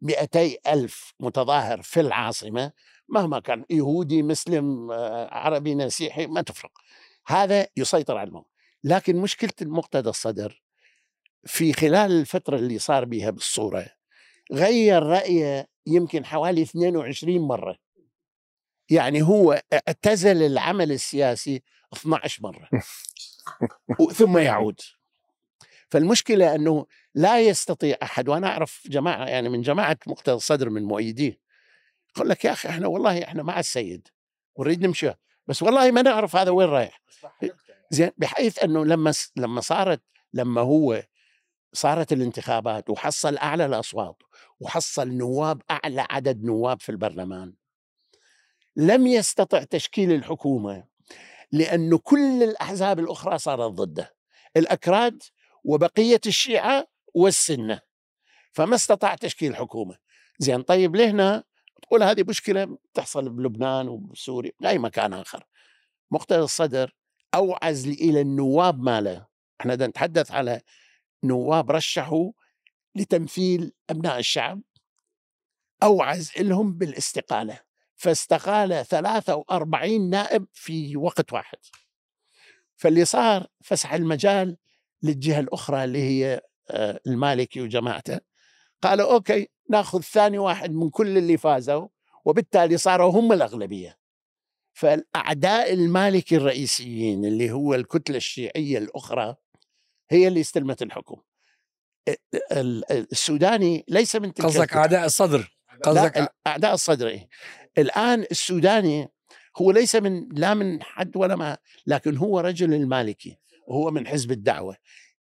200 0.02 0.50
ألف 0.68 1.14
متظاهر 1.20 1.82
في 1.82 2.00
العاصمة 2.00 2.72
مهما 3.10 3.40
كان 3.40 3.66
يهودي 3.70 4.24
مسلم 4.24 4.92
آه، 4.92 5.34
عربي 5.34 5.76
مسيحي 5.76 6.28
ما 6.28 6.42
تفرق. 6.42 6.72
هذا 7.28 7.68
يسيطر 7.78 8.18
على 8.18 8.28
الموت 8.28 8.46
لكن 8.84 9.16
مشكلة 9.16 9.54
المقتدى 9.62 10.10
الصدر 10.10 10.62
في 11.46 11.74
خلال 11.74 12.12
الفترة 12.12 12.58
اللي 12.58 12.80
صار 12.80 13.06
بها 13.06 13.30
بالصورة 13.30 13.88
غير 14.52 15.04
رأيه 15.04 15.68
يمكن 15.88 16.26
حوالي 16.26 16.62
22 16.62 17.40
مرة. 17.40 17.78
يعني 18.90 19.22
هو 19.22 19.62
اعتزل 19.74 20.44
العمل 20.44 20.92
السياسي 20.92 21.64
12 21.94 22.44
مرة. 22.44 22.70
ثم 24.14 24.38
يعود. 24.38 24.82
فالمشكلة 25.90 26.56
أنه 26.56 26.86
لا 27.16 27.42
يستطيع 27.42 27.98
أحد 28.04 28.30
وأنا 28.30 28.48
أعرف 28.48 28.82
جماعة 28.86 29.26
يعني 29.26 29.50
من 29.50 29.62
جماعة 29.62 29.98
مقتدى 30.08 30.36
الصدر 30.36 30.70
من 30.70 30.84
مؤيديه 30.84 31.40
يقول 32.16 32.30
لك 32.30 32.46
يا 32.46 32.52
أخي 32.52 32.70
إحنا 32.70 32.88
والله 32.88 33.24
إحنا 33.24 33.44
مع 33.44 33.60
السيد 33.60 34.08
ونريد 34.56 34.86
نمشي. 34.86 35.12
بس 35.48 35.64
والله 35.64 35.92
ما 35.92 36.02
نعرف 36.02 36.36
هذا 36.36 36.52
وين 36.52 36.68
رايح. 36.68 37.02
زين 37.92 38.12
بحيث 38.18 38.64
أنه 38.64 38.86
لما 38.86 39.14
لما 39.36 39.62
صارت 39.62 40.02
لما 40.34 40.62
هو 40.62 41.04
صارت 41.74 42.14
الانتخابات 42.14 42.90
وحصل 42.90 43.38
أعلى 43.38 43.66
الأصوات 43.66 44.18
وحصل 44.60 45.08
نواب 45.08 45.62
أعلى 45.72 46.08
عدد 46.10 46.44
نواب 46.44 46.82
في 46.82 46.90
البرلمان 46.90 47.54
لم 48.76 49.08
يستطع 49.08 49.64
تشكيل 49.64 50.12
الحكومة 50.12 50.84
لأن 51.52 51.98
كل 51.98 52.44
الأحزاب 52.44 53.00
الأخرى 53.00 53.38
صارت 53.38 53.72
ضده 53.72 54.16
الأكراد 54.58 55.24
وبقية 55.64 56.22
الشيعة 56.26 56.88
والسنة 57.14 57.80
فما 58.52 58.76
استطاع 58.76 59.16
تشكيل 59.16 59.56
حكومة. 59.56 59.98
زين 60.40 60.62
طيب 60.62 60.96
لهنا 60.96 61.44
تقول 61.82 62.04
هذه 62.04 62.24
مشكلة 62.28 62.78
تحصل 62.94 63.30
بلبنان 63.30 63.88
وبسوريا 63.88 64.52
بأي 64.60 64.78
مكان 64.78 65.14
آخر. 65.14 65.44
مقتدى 66.12 66.40
الصدر 66.40 66.96
أوعز 67.36 67.88
إلى 67.88 68.22
النواب 68.22 68.80
ماله. 68.80 69.28
إحنا 69.62 69.76
نتحدث 69.76 70.32
على 70.32 70.62
نواب 71.24 71.72
رشحوا 71.72 72.32
لتمثيل 72.96 73.74
أبناء 73.90 74.20
الشعب 74.20 74.62
أوعز 75.84 76.32
لهم 76.38 76.74
بالاستقالة. 76.74 77.60
فاستقال 77.96 78.86
43 78.86 80.10
نائب 80.10 80.46
في 80.54 80.98
وقت 80.98 81.34
واحد. 81.34 81.58
فاللي 82.76 83.06
صار 83.06 83.48
فسح 83.64 83.94
المجال 83.94 84.58
للجهة 85.04 85.40
الأخرى 85.40 85.84
اللي 85.84 86.00
هي 86.00 86.42
آه، 86.70 87.00
المالكي 87.08 87.62
وجماعته. 87.62 88.20
قالوا 88.82 89.14
أوكي 89.14 89.50
ناخذ 89.70 90.02
ثاني 90.02 90.38
واحد 90.38 90.72
من 90.72 90.90
كل 90.90 91.18
اللي 91.18 91.38
فازوا 91.38 91.88
وبالتالي 92.26 92.78
صاروا 92.78 93.12
هم 93.12 93.34
الأغلبية. 93.34 93.98
فالأعداء 94.78 95.74
المالكي 95.74 96.38
الرئيسيين 96.38 97.26
اللي 97.26 97.52
هو 97.52 97.76
الكتلة 97.76 98.18
الشيعية 98.18 98.78
الأخرى 98.78 99.36
هي 100.10 100.28
اللي 100.28 100.42
استلمت 100.42 100.82
الحكم. 100.82 101.22
السوداني 102.92 103.86
ليس 103.88 104.16
من 104.16 104.34
تلك 104.34 104.46
قصدك 104.46 104.74
أعداء 104.74 105.06
الصدر؟ 105.06 105.58
قصدك 105.84 106.34
اعداء 106.48 106.74
الصدر 106.74 107.08
إيه؟ 107.08 107.30
الآن 107.78 108.26
السوداني 108.32 109.12
هو 109.58 109.72
ليس 109.72 109.96
من 109.96 110.30
لا 110.32 110.54
من 110.54 110.84
حد 110.84 111.18
ولا 111.18 111.36
ما 111.36 111.58
لكن 111.88 112.18
هو 112.18 112.40
رجل 112.40 112.74
المالكي 112.74 113.38
وهو 113.68 113.92
من 113.92 114.08
حزب 114.08 114.32
الدعوة. 114.32 114.76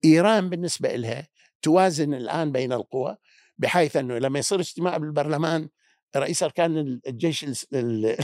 إيران 0.04 0.50
بالنسبة 0.50 0.96
لها 0.96 1.28
توازن 1.62 2.14
الآن 2.14 2.52
بين 2.52 2.72
القوى 2.72 3.16
بحيث 3.58 3.96
أنه 3.96 4.18
لما 4.18 4.38
يصير 4.38 4.60
اجتماع 4.60 4.96
بالبرلمان 4.96 5.68
رئيس 6.16 6.42
اركان 6.42 7.00
الجيش 7.06 7.44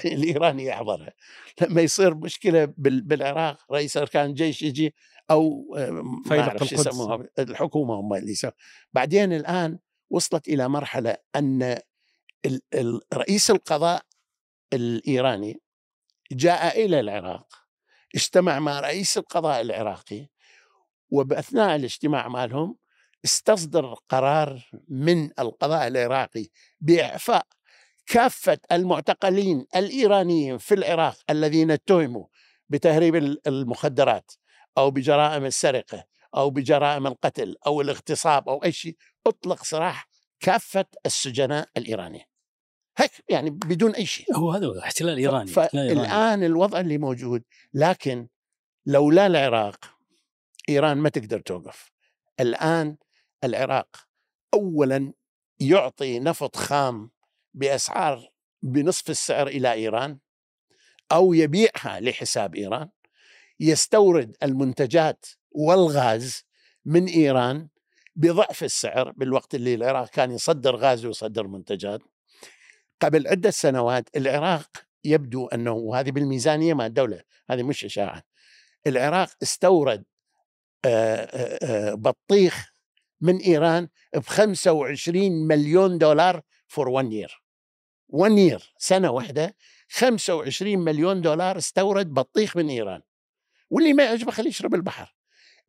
الإيراني 0.05 0.65
يحضرها. 0.65 1.13
لما 1.61 1.81
يصير 1.81 2.15
مشكلة 2.15 2.75
بالعراق 2.77 3.73
رئيس 3.73 3.97
اركان 3.97 4.31
الجيش 4.31 4.63
يجي 4.63 4.95
أو 5.31 5.75
ما 6.27 6.41
أعرف 6.41 6.73
يسموها 6.73 7.29
الحكومة 7.39 7.95
هم 7.95 8.15
اللي 8.15 8.33
يسموها 8.33 8.55
بعدين 8.93 9.33
الآن 9.33 9.79
وصلت 10.11 10.49
إلى 10.49 10.69
مرحلة 10.69 11.17
أن 11.37 11.79
رئيس 13.15 13.51
القضاء 13.51 14.03
الإيراني 14.73 15.61
جاء 16.33 16.85
إلى 16.85 17.01
العراق 17.01 17.47
اجتمع 18.15 18.59
مع 18.59 18.81
رئيس 18.81 19.19
القضاء 19.19 19.61
العراقي 19.61 20.29
وبأثناء 21.11 21.77
الاجتماع 21.77 22.29
مالهم 22.29 22.77
استصدر 23.25 23.95
قرار 24.09 24.71
من 24.89 25.31
القضاء 25.39 25.87
العراقي 25.87 26.47
بإعفاء 26.81 27.47
كافة 28.07 28.59
المعتقلين 28.73 29.67
الإيرانيين 29.77 30.59
في 30.59 30.75
العراق 30.75 31.17
الذين 31.31 31.71
اتهموا 31.71 32.27
بتهريب 32.69 33.15
المخدرات 33.47 34.33
أو 34.79 34.91
بجرائم 34.91 35.45
السرقة 35.45 36.05
أو 36.37 36.51
بجرائم 36.51 37.07
القتل 37.07 37.57
أو 37.67 37.81
الاغتصاب 37.81 38.49
أو 38.49 38.65
أي 38.65 38.73
شيء 38.73 38.97
اطلق 39.27 39.65
سراح 39.65 40.09
كافة 40.41 40.85
السجناء 41.07 41.69
الإيرانيين. 41.77 42.25
هيك 42.97 43.11
يعني 43.29 43.51
بدون 43.51 43.95
أي 43.95 44.07
شيء. 44.07 44.37
هو 44.37 44.51
هذا 44.51 44.79
احتلال 44.79 45.19
إيراني 45.19 45.51
فالآن 45.51 46.45
الوضع 46.45 46.81
اللي 46.81 46.99
موجود 46.99 47.43
لكن 47.75 48.29
لولا 48.87 49.27
العراق 49.27 49.85
إيران 50.69 50.99
ما 50.99 51.09
تقدر 51.09 51.41
توقف. 51.41 51.91
الآن 52.41 52.97
العراق 53.45 53.97
اولا 54.55 55.13
يعطي 55.61 56.21
نفط 56.21 56.57
خام 56.57 57.11
بأسعار 57.55 58.29
بنصف 58.63 59.11
السعر 59.11 59.47
إلى 59.47 59.73
إيران 59.73 60.19
أو 61.13 61.35
يبيعها 61.35 62.01
لحساب 62.01 62.55
إيران 62.55 62.89
يستورد 63.61 64.37
المنتجات 64.43 65.27
والغاز 65.51 66.45
من 66.85 67.07
إيران 67.07 67.69
بضعف 68.17 68.65
السعر 68.65 69.11
بالوقت 69.11 69.55
اللي 69.55 69.75
العراق 69.75 70.09
كان 70.09 70.31
يصدر 70.31 70.77
غاز 70.77 71.07
ويصدر 71.07 71.47
منتجات. 71.47 72.01
قبل 73.01 73.29
عدة 73.29 73.51
سنوات 73.51 74.17
العراق 74.17 74.69
يبدو 75.05 75.47
أنه 75.47 75.73
وهذه 75.73 76.11
بالميزانية 76.11 76.75
مع 76.75 76.87
الدولة 76.87 77.23
هذه 77.51 77.63
مش 77.63 77.85
إشاعة 77.85 78.23
العراق 78.87 79.29
استورد 79.43 80.05
بطيخ 81.95 82.73
من 83.21 83.37
إيران 83.37 83.89
ب 84.15 84.21
25 84.21 85.47
مليون 85.47 85.99
دولار 85.99 86.43
فور 86.67 86.89
1 86.89 87.13
يير 87.13 87.42
1 88.13 88.39
يير 88.39 88.75
سنة 88.79 89.11
واحدة 89.11 89.57
25 89.89 90.79
مليون 90.79 91.21
دولار 91.21 91.59
استورد 91.59 92.15
بطيخ 92.15 92.57
من 92.57 92.69
إيران. 92.69 93.01
واللي 93.71 93.93
ما 93.93 94.05
يعجبه 94.05 94.33
خليه 94.33 94.49
يشرب 94.49 94.75
البحر. 94.75 95.15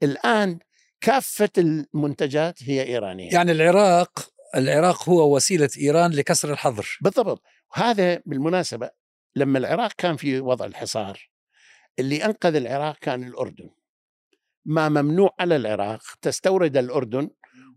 الآن 0.03 0.59
كافة 1.01 1.49
المنتجات 1.57 2.63
هي 2.63 2.83
إيرانية. 2.83 3.33
يعني 3.33 3.51
العراق 3.51 4.29
العراق 4.55 5.09
هو 5.09 5.35
وسيلة 5.35 5.69
إيران 5.77 6.11
لكسر 6.11 6.51
الحظر. 6.51 6.97
بالضبط. 7.01 7.41
هذا 7.73 8.21
بالمناسبة 8.25 8.89
لما 9.35 9.59
العراق 9.59 9.91
كان 9.97 10.15
في 10.15 10.39
وضع 10.39 10.65
الحصار 10.65 11.29
اللي 11.99 12.25
أنقذ 12.25 12.55
العراق 12.55 12.97
كان 13.01 13.23
الأردن. 13.23 13.69
ما 14.65 14.89
ممنوع 14.89 15.35
على 15.39 15.55
العراق 15.55 16.01
تستورد 16.21 16.77
الأردن 16.77 17.29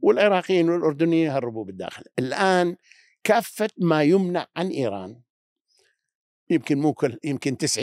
والعراقيين 0.02 0.70
والأردنيين 0.70 1.26
يهربوا 1.26 1.64
بالداخل. 1.64 2.05
الآن 2.18 2.76
كافة 3.26 3.68
ما 3.78 4.02
يمنع 4.02 4.46
عن 4.56 4.68
إيران. 4.68 5.20
يمكن 6.50 6.78
مو 6.78 6.92
كل 6.92 7.18
يمكن 7.24 7.56
90% 7.56 7.80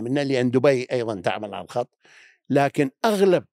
منها 0.00 0.24
لأن 0.24 0.50
دبي 0.50 0.86
أيضا 0.92 1.20
تعمل 1.20 1.54
على 1.54 1.64
الخط. 1.64 1.98
لكن 2.50 2.90
أغلب 3.04 3.44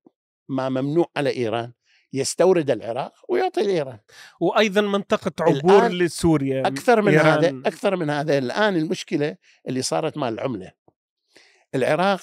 ما 0.49 0.69
ممنوع 0.69 1.11
على 1.17 1.29
إيران 1.29 1.73
يستورد 2.13 2.71
العراق 2.71 3.13
ويعطي 3.29 3.63
لإيران. 3.63 3.99
وأيضا 4.39 4.81
منطقة 4.81 5.31
عبور 5.39 5.87
لسوريا 5.87 6.67
أكثر 6.67 7.01
من 7.01 7.11
إيران. 7.13 7.27
هذا 7.27 7.61
أكثر 7.65 7.95
من 7.95 8.09
هذا 8.09 8.37
الآن 8.37 8.75
المشكلة 8.75 9.37
اللي 9.67 9.81
صارت 9.81 10.17
مع 10.17 10.29
العملة. 10.29 10.71
العراق 11.75 12.21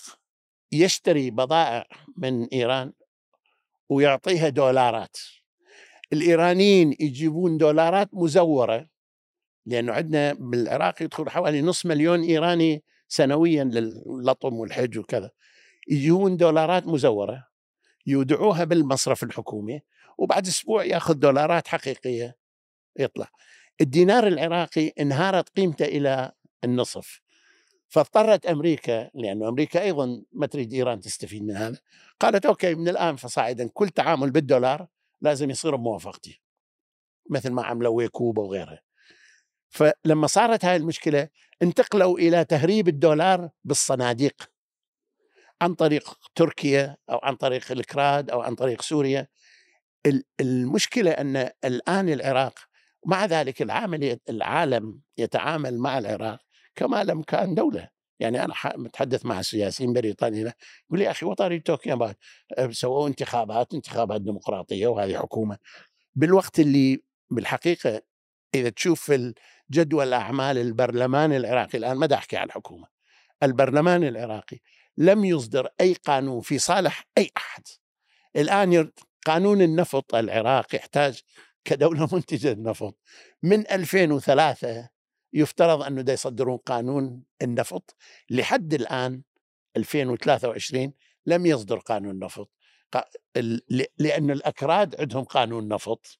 يشتري 0.72 1.30
بضائع 1.30 1.86
من 2.16 2.44
إيران 2.44 2.92
ويعطيها 3.88 4.48
دولارات. 4.48 5.16
الإيرانيين 6.12 6.96
يجيبون 7.00 7.56
دولارات 7.56 8.08
مزورة 8.12 8.90
لأنه 9.66 9.92
عندنا 9.92 10.32
بالعراق 10.32 11.02
يدخل 11.02 11.30
حوالي 11.30 11.62
نصف 11.62 11.86
مليون 11.86 12.22
إيراني 12.22 12.84
سنويا 13.08 13.64
لللطم 13.64 14.54
والحج 14.54 14.98
وكذا. 14.98 15.30
يجون 15.88 16.36
دولارات 16.36 16.86
مزورة 16.86 17.46
يودعوها 18.06 18.64
بالمصرف 18.64 19.22
الحكومي 19.22 19.80
وبعد 20.18 20.46
أسبوع 20.46 20.84
يأخذ 20.84 21.14
دولارات 21.14 21.68
حقيقية 21.68 22.36
يطلع. 22.98 23.28
الدينار 23.80 24.26
العراقي 24.26 24.88
انهارت 24.88 25.48
قيمته 25.48 25.84
إلى 25.84 26.32
النصف. 26.64 27.20
فاضطرت 27.88 28.46
أمريكا 28.46 29.10
لأنه 29.14 29.48
أمريكا 29.48 29.82
أيضا 29.82 30.22
ما 30.32 30.46
تريد 30.46 30.72
إيران 30.72 31.00
تستفيد 31.00 31.42
من 31.44 31.56
هذا 31.56 31.78
قالت 32.20 32.46
أوكي 32.46 32.74
من 32.74 32.88
الآن 32.88 33.16
فصاعدا 33.16 33.68
كل 33.74 33.88
تعامل 33.88 34.30
بالدولار 34.30 34.86
لازم 35.20 35.50
يصير 35.50 35.76
بموافقتي 35.76 36.42
مثل 37.30 37.50
ما 37.50 37.62
عملوا 37.62 37.96
ويكوبا 37.96 38.42
وغيرها. 38.42 38.80
فلما 39.70 40.26
صارت 40.26 40.64
هاي 40.64 40.76
المشكلة 40.76 41.28
انتقلوا 41.62 42.18
إلى 42.18 42.44
تهريب 42.44 42.88
الدولار 42.88 43.50
بالصناديق 43.64 44.50
عن 45.62 45.74
طريق 45.74 46.18
تركيا 46.34 46.96
أو 47.10 47.20
عن 47.22 47.34
طريق 47.36 47.72
الأكراد 47.72 48.30
أو 48.30 48.40
عن 48.40 48.54
طريق 48.54 48.82
سوريا. 48.82 49.28
ال- 50.06 50.24
المشكلة 50.40 51.10
أن 51.10 51.50
الآن 51.64 52.08
العراق 52.08 52.58
مع 53.06 53.24
ذلك 53.24 53.62
العامل 53.62 54.18
العالم 54.28 55.00
يتعامل 55.18 55.78
مع 55.78 55.98
العراق 55.98 56.38
كما 56.74 57.04
لو 57.04 57.22
كان 57.22 57.54
دولة. 57.54 57.88
يعني 58.20 58.44
أنا 58.44 58.54
ح- 58.54 58.76
متحدث 58.76 59.26
مع 59.26 59.42
سياسيين 59.42 59.92
بريطانيا 59.92 60.40
يقول 60.40 60.98
لي 60.98 61.04
يا 61.04 61.10
أخي 61.10 61.26
what 61.26 61.40
are 61.40 61.58
you 61.58 61.68
talking 61.68 61.92
about 61.92 62.16
سووا 62.70 63.08
انتخابات 63.08 63.74
انتخابات 63.74 64.20
ديمقراطية 64.20 64.86
وهذه 64.86 65.18
حكومة. 65.18 65.58
بالوقت 66.14 66.60
اللي 66.60 67.02
بالحقيقة 67.30 68.02
إذا 68.54 68.68
تشوف 68.70 69.12
جدول 69.70 70.12
أعمال 70.12 70.58
البرلمان 70.58 71.32
العراقي. 71.32 71.78
الآن 71.78 71.96
ما 71.96 72.06
دا 72.06 72.16
أحكي 72.16 72.36
عن 72.36 72.46
الحكومة 72.46 72.86
البرلمان 73.42 74.04
العراقي 74.04 74.58
لم 74.96 75.24
يصدر 75.24 75.68
أي 75.80 75.92
قانون 75.92 76.40
في 76.40 76.58
صالح 76.58 77.06
أي 77.18 77.30
أحد. 77.36 77.62
الآن 78.36 78.72
ير- 78.72 78.92
قانون 79.26 79.62
النفط 79.62 80.14
العراق 80.14 80.74
يحتاج 80.74 81.20
كدولة 81.64 82.08
منتجة 82.14 82.52
النفط. 82.52 82.98
من 83.42 83.70
2003 83.70 84.88
يفترض 85.32 85.94
دا 85.94 86.12
يصدرون 86.12 86.56
قانون 86.56 87.22
النفط. 87.42 87.96
لحد 88.30 88.74
الآن 88.74 89.22
2023 89.76 90.92
لم 91.26 91.46
يصدر 91.46 91.78
قانون 91.78 92.18
نفط. 92.18 92.50
لأن 93.98 94.30
الأكراد 94.30 95.00
عندهم 95.00 95.24
قانون 95.24 95.68
نفط. 95.68 96.18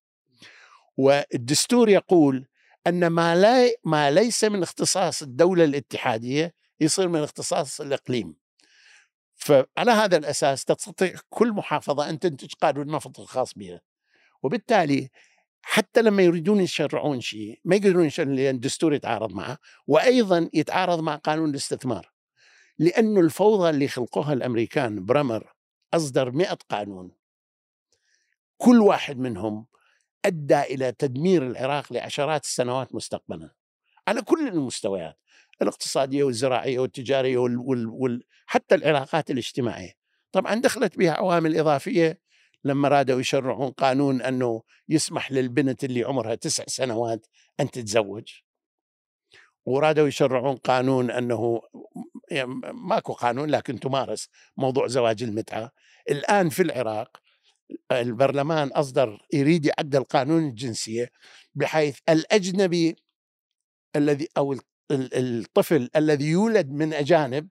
والدستور 0.96 1.88
يقول 1.88 2.46
أن 2.86 3.06
ما, 3.06 3.36
لا 3.36 3.70
ما 3.84 4.10
ليس 4.10 4.44
من 4.44 4.62
اختصاص 4.62 5.22
الدولة 5.22 5.64
الاتحادية 5.64 6.54
يصير 6.80 7.08
من 7.08 7.22
اختصاص 7.22 7.80
الإقليم. 7.80 8.34
فعلى 9.34 9.90
هذا 9.90 10.16
الأساس 10.16 10.64
تستطيع 10.64 11.14
كل 11.28 11.52
محافظة 11.52 12.10
أن 12.10 12.18
تنتج 12.18 12.52
قانون 12.60 12.86
نفط 12.86 13.20
الخاص 13.20 13.54
بها. 13.54 13.80
وبالتالي 14.42 15.10
حتى 15.62 16.02
لما 16.02 16.22
يريدون 16.22 16.60
يشرعون 16.60 17.20
شيء 17.20 17.60
ما 17.64 17.76
يقدرون 17.76 18.04
يشرعون 18.04 18.34
لأن 18.34 18.54
الدستور 18.54 18.94
يتعارض 18.94 19.32
معه 19.32 19.58
وأيضا 19.86 20.50
يتعارض 20.54 21.00
مع 21.00 21.16
قانون 21.16 21.50
الاستثمار. 21.50 22.12
لأنه 22.78 23.20
الفوضى 23.20 23.70
اللي 23.70 23.88
خلقوها 23.88 24.32
الأمريكان 24.32 25.04
برمر 25.04 25.52
أصدر 25.94 26.30
مئة 26.30 26.58
قانون. 26.68 27.10
كل 28.58 28.80
واحد 28.80 29.18
منهم 29.18 29.66
أدى 30.24 30.60
إلى 30.60 30.92
تدمير 30.92 31.46
العراق 31.46 31.92
لعشرات 31.92 32.44
السنوات 32.44 32.94
مستقبلا 32.94 33.50
على 34.08 34.22
كل 34.22 34.48
المستويات 34.48 35.18
الاقتصادية 35.62 36.24
والزراعية 36.24 36.78
والتجارية 36.78 37.38
وال 37.38 37.58
وال 37.58 37.86
وال 37.86 38.22
حتى 38.46 38.74
العلاقات 38.74 39.30
الاجتماعية. 39.30 39.92
طبعا 40.32 40.54
دخلت 40.54 40.98
بها 40.98 41.12
عوامل 41.12 41.58
إضافية 41.58 42.20
لما 42.64 42.88
رادوا 42.88 43.20
يشرعون 43.20 43.70
قانون 43.70 44.22
أنه 44.22 44.62
يسمح 44.88 45.32
للبنت 45.32 45.84
اللي 45.84 46.04
عمرها 46.04 46.34
تسع 46.34 46.64
سنوات 46.66 47.26
أن 47.60 47.70
تتزوج. 47.70 48.32
ورادوا 49.66 50.08
يشرعون 50.08 50.56
قانون 50.56 51.10
أنه 51.10 51.60
يعني 52.30 52.60
ماكو 52.72 53.12
قانون 53.12 53.50
لكن 53.50 53.80
تمارس 53.80 54.28
موضوع 54.56 54.86
زواج 54.86 55.22
المتعة. 55.22 55.72
الآن 56.10 56.48
في 56.48 56.62
العراق 56.62 57.20
البرلمان 57.92 58.68
أصدر 58.68 59.26
يريد 59.32 59.66
يعدل 59.66 60.04
قانون 60.04 60.48
الجنسية 60.48 61.10
بحيث 61.54 61.98
الأجنبي 62.08 62.96
الذي 63.96 64.28
أو 64.36 64.52
ال- 64.52 64.60
ال- 64.90 65.40
الطفل 65.40 65.90
الذي 65.96 66.26
يولد 66.26 66.70
من 66.70 66.92
أجانب 66.92 67.48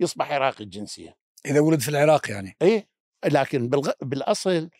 يصبح 0.00 0.32
عراقي 0.32 0.64
الجنسية 0.64 1.16
إذا 1.46 1.60
ولد 1.60 1.80
في 1.80 1.88
العراق 1.88 2.30
يعني. 2.30 2.56
إيه 2.62 2.88
لكن 3.24 3.68
بالغ... 3.68 3.90
بالأصل 4.02 4.70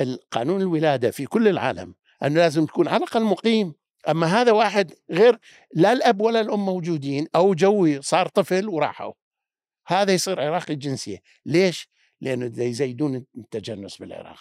القانون 0.00 0.60
الولادة 0.60 1.10
في 1.10 1.26
كل 1.26 1.48
العالم 1.48 1.94
أنه 2.22 2.34
لازم 2.34 2.66
تكون 2.66 2.88
على 2.88 2.96
الأقل 2.96 3.22
مقيم 3.24 3.74
أما 4.08 4.26
هذا 4.26 4.52
واحد 4.52 4.92
غير 5.10 5.38
لا 5.74 5.92
الأب 5.92 6.20
ولا 6.20 6.40
الأم 6.40 6.66
موجودين 6.66 7.26
أو 7.34 7.54
جوي 7.54 8.02
صار 8.02 8.28
طفل 8.28 8.68
وراحوا. 8.68 9.12
هذا 9.86 10.12
يصير 10.12 10.40
عراقي 10.40 10.72
الجنسية 10.74 11.22
ليش؟ 11.46 11.88
لأنه 12.20 12.46
دا 12.46 12.64
يزيدون 12.64 13.24
التجنس 13.38 13.96
بالعراق. 13.96 14.38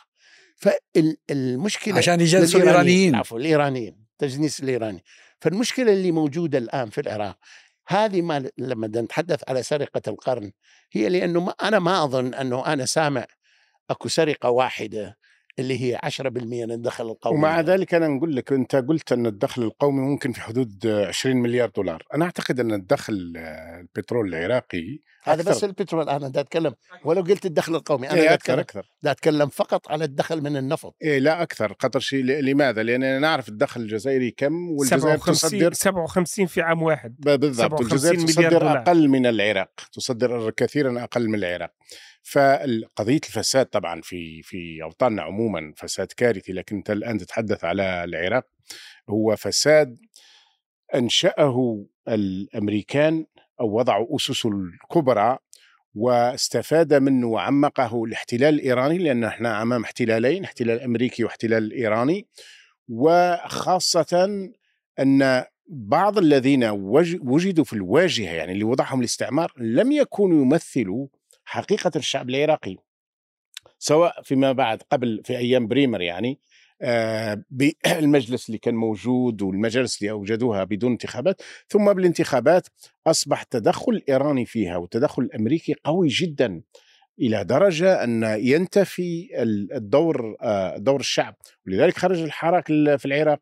فالمشكلة 0.56 1.98
عشان 1.98 2.22
يجلسوا 2.22 2.60
للإيرانيين، 2.60 2.88
الإيرانيين. 2.88 3.15
عفوا 3.15 3.39
الإيرانيين 3.39 4.06
تجنيس 4.18 4.60
الإيراني. 4.63 5.04
فالمشكلة 5.42 5.94
اللي 5.94 6.12
موجودة 6.12 6.58
الآن 6.58 6.89
في 6.89 7.02
العراق 7.02 7.38
هذه 7.88 8.22
ما 8.22 8.50
لما 8.58 8.88
نتحدث 8.88 9.50
على 9.50 9.63
سرقة 9.63 10.02
القرن 10.08 10.52
هي 10.92 11.10
لأنه 11.10 11.39
ما 11.39 11.52
أنا 11.52 11.80
ما 11.80 12.04
أظن 12.04 12.34
أنه 12.34 12.65
أنا 12.65 12.86
سامع 12.86 13.26
أكو 13.89 14.08
سرقة 14.08 14.50
واحدة 14.50 15.18
اللي 15.60 15.82
هي 15.82 16.00
10% 16.04 16.22
من 16.65 16.72
الدخل 16.72 17.06
القومي. 17.06 17.38
ومع 17.38 17.62
ذلك 17.62 17.94
أنا 17.94 18.08
نقول 18.08 18.36
لك 18.36 18.54
أنت 18.54 18.76
قلت 18.76 19.12
أن 19.12 19.26
الدخل 19.26 19.63
القومي 19.63 20.02
ممكن 20.02 20.32
في 20.32 20.42
حدود 20.42 20.88
20 20.88 21.38
مليار 21.38 21.70
دولار، 21.70 22.04
أنا 22.13 22.26
أعتقد 22.26 22.60
أن 22.60 22.74
الدخل 22.74 23.34
آه، 23.38 23.80
البترول 23.80 24.36
العراقي 24.36 25.00
هذا 25.34 25.42
بس 25.42 25.48
أكثر. 25.48 25.68
البترول 25.68 26.10
أنا 26.10 26.30
دا 26.30 26.39
أتكلم. 26.42 26.74
ولو 27.04 27.22
قلت 27.22 27.46
الدخل 27.46 27.76
القومي 27.76 28.10
أنا 28.10 28.22
إيه 28.22 28.28
دا 28.28 28.34
أكثر 28.34 28.54
أتكلم, 28.54 28.60
أكثر. 28.60 28.96
دا 29.04 29.12
أتكلم 29.12 29.50
فقط 29.50 29.92
على 29.92 30.06
الدخل 30.06 30.42
من 30.42 30.58
النفط. 30.58 30.96
إيه 31.02 31.20
لا 31.20 31.42
أكثر. 31.42 31.74
قطر 31.74 32.00
شيء 32.00 32.24
لماذا؟ 32.24 32.84
لاننا 32.84 33.20
نعرف 33.20 33.50
الدخل 33.50 33.82
الجزائري 33.82 34.32
كم 34.32 34.70
والجزائر 34.70 35.18
57 35.18 35.60
تصدر 35.60 35.74
57 35.74 36.46
في 36.46 36.62
عام 36.62 36.82
واحد. 36.82 37.15
بالضبط. 37.20 37.56
57 37.56 37.80
والجزائر 37.80 38.18
مليار 38.18 38.28
تصدر 38.28 38.60
دولار. 38.60 38.78
أقل 38.78 39.08
من 39.08 39.26
العراق. 39.26 39.72
تصدر 39.94 40.52
كثيرا 40.52 41.04
أقل 41.04 41.30
من 41.30 41.36
العراق. 41.36 41.72
فقضية 42.24 43.22
الفساد 43.26 43.65
طبعا 43.65 44.02
في 44.02 44.42
في 44.42 44.84
أوطاننا 44.84 45.22
عموما 45.22 45.74
فساد 45.78 46.08
كارثي 46.18 46.54
لكن 46.54 46.76
أنت 46.76 46.92
الآن 46.92 47.18
تتحدث 47.18 47.63
على 47.63 48.04
العراق. 48.04 48.46
هو 49.10 49.36
فساد 49.36 49.98
أنشأه 50.96 51.86
الامريكان 52.08 53.26
أو 53.60 53.78
وضعوا 53.80 54.15
اسسه 54.15 54.50
الكبرى 54.50 55.38
واستفاد 55.95 56.93
منه 56.93 57.28
وعمقه 57.28 58.04
الاحتلال 58.04 58.54
الإيراني 58.54 58.98
لأن 58.98 59.24
إحنا 59.24 59.62
أمام 59.62 59.84
احتلالين 59.84 60.43
احتلال 60.43 60.80
أمريكي 60.82 61.24
واحتلال 61.24 61.72
إيراني. 61.74 62.28
وخاصة 62.89 64.30
أن 65.00 65.43
بعض 65.67 66.17
الذين 66.17 66.63
وج- 66.63 67.19
وجدوا 67.22 67.63
في 67.63 67.74
الواجهة 67.74 68.32
يعني 68.32 68.52
اللي 68.52 68.63
وضعهم 68.63 69.00
الاستعمار 69.00 69.54
لم 69.58 69.91
يكونوا 69.91 70.41
يمثلوا 70.41 71.08
حقيقة 71.45 71.91
الشعب 71.95 72.30
العراقي 72.30 72.78
سواء 73.80 74.22
فيما 74.22 74.52
بعد 74.52 74.82
قبل 74.91 75.22
في 75.26 75.38
أيام 75.38 75.67
بريمر 75.67 76.02
يعني. 76.02 76.39
بالمجلس 77.50 78.46
اللي 78.48 78.58
كان 78.58 78.76
موجود 78.76 79.42
والمجالس 79.42 80.02
اللي 80.02 80.12
أوجدوها 80.12 80.63
بدون 80.63 80.92
انتخابات 80.92 81.42
ثم 81.70 81.94
بالانتخابات 81.94 82.68
أصبح 83.08 83.42
التدخل 83.42 83.92
الايراني 83.92 84.46
فيها 84.46 84.78
والتدخل 84.78 85.22
الأمريكي 85.24 85.76
قوي 85.84 86.08
جدا 86.08 86.62
إلى 87.22 87.44
درجة 87.44 88.04
أن 88.04 88.24
ينتفي 88.39 89.30
ال- 89.36 89.74
الدور 89.74 90.36
آه، 90.42 90.78
دور 90.78 91.00
الشعب. 91.00 91.36
ولذلك 91.68 91.98
خرج 91.98 92.20
الحراك 92.22 92.70
ال- 92.70 93.00
في 93.00 93.06
العراق 93.06 93.39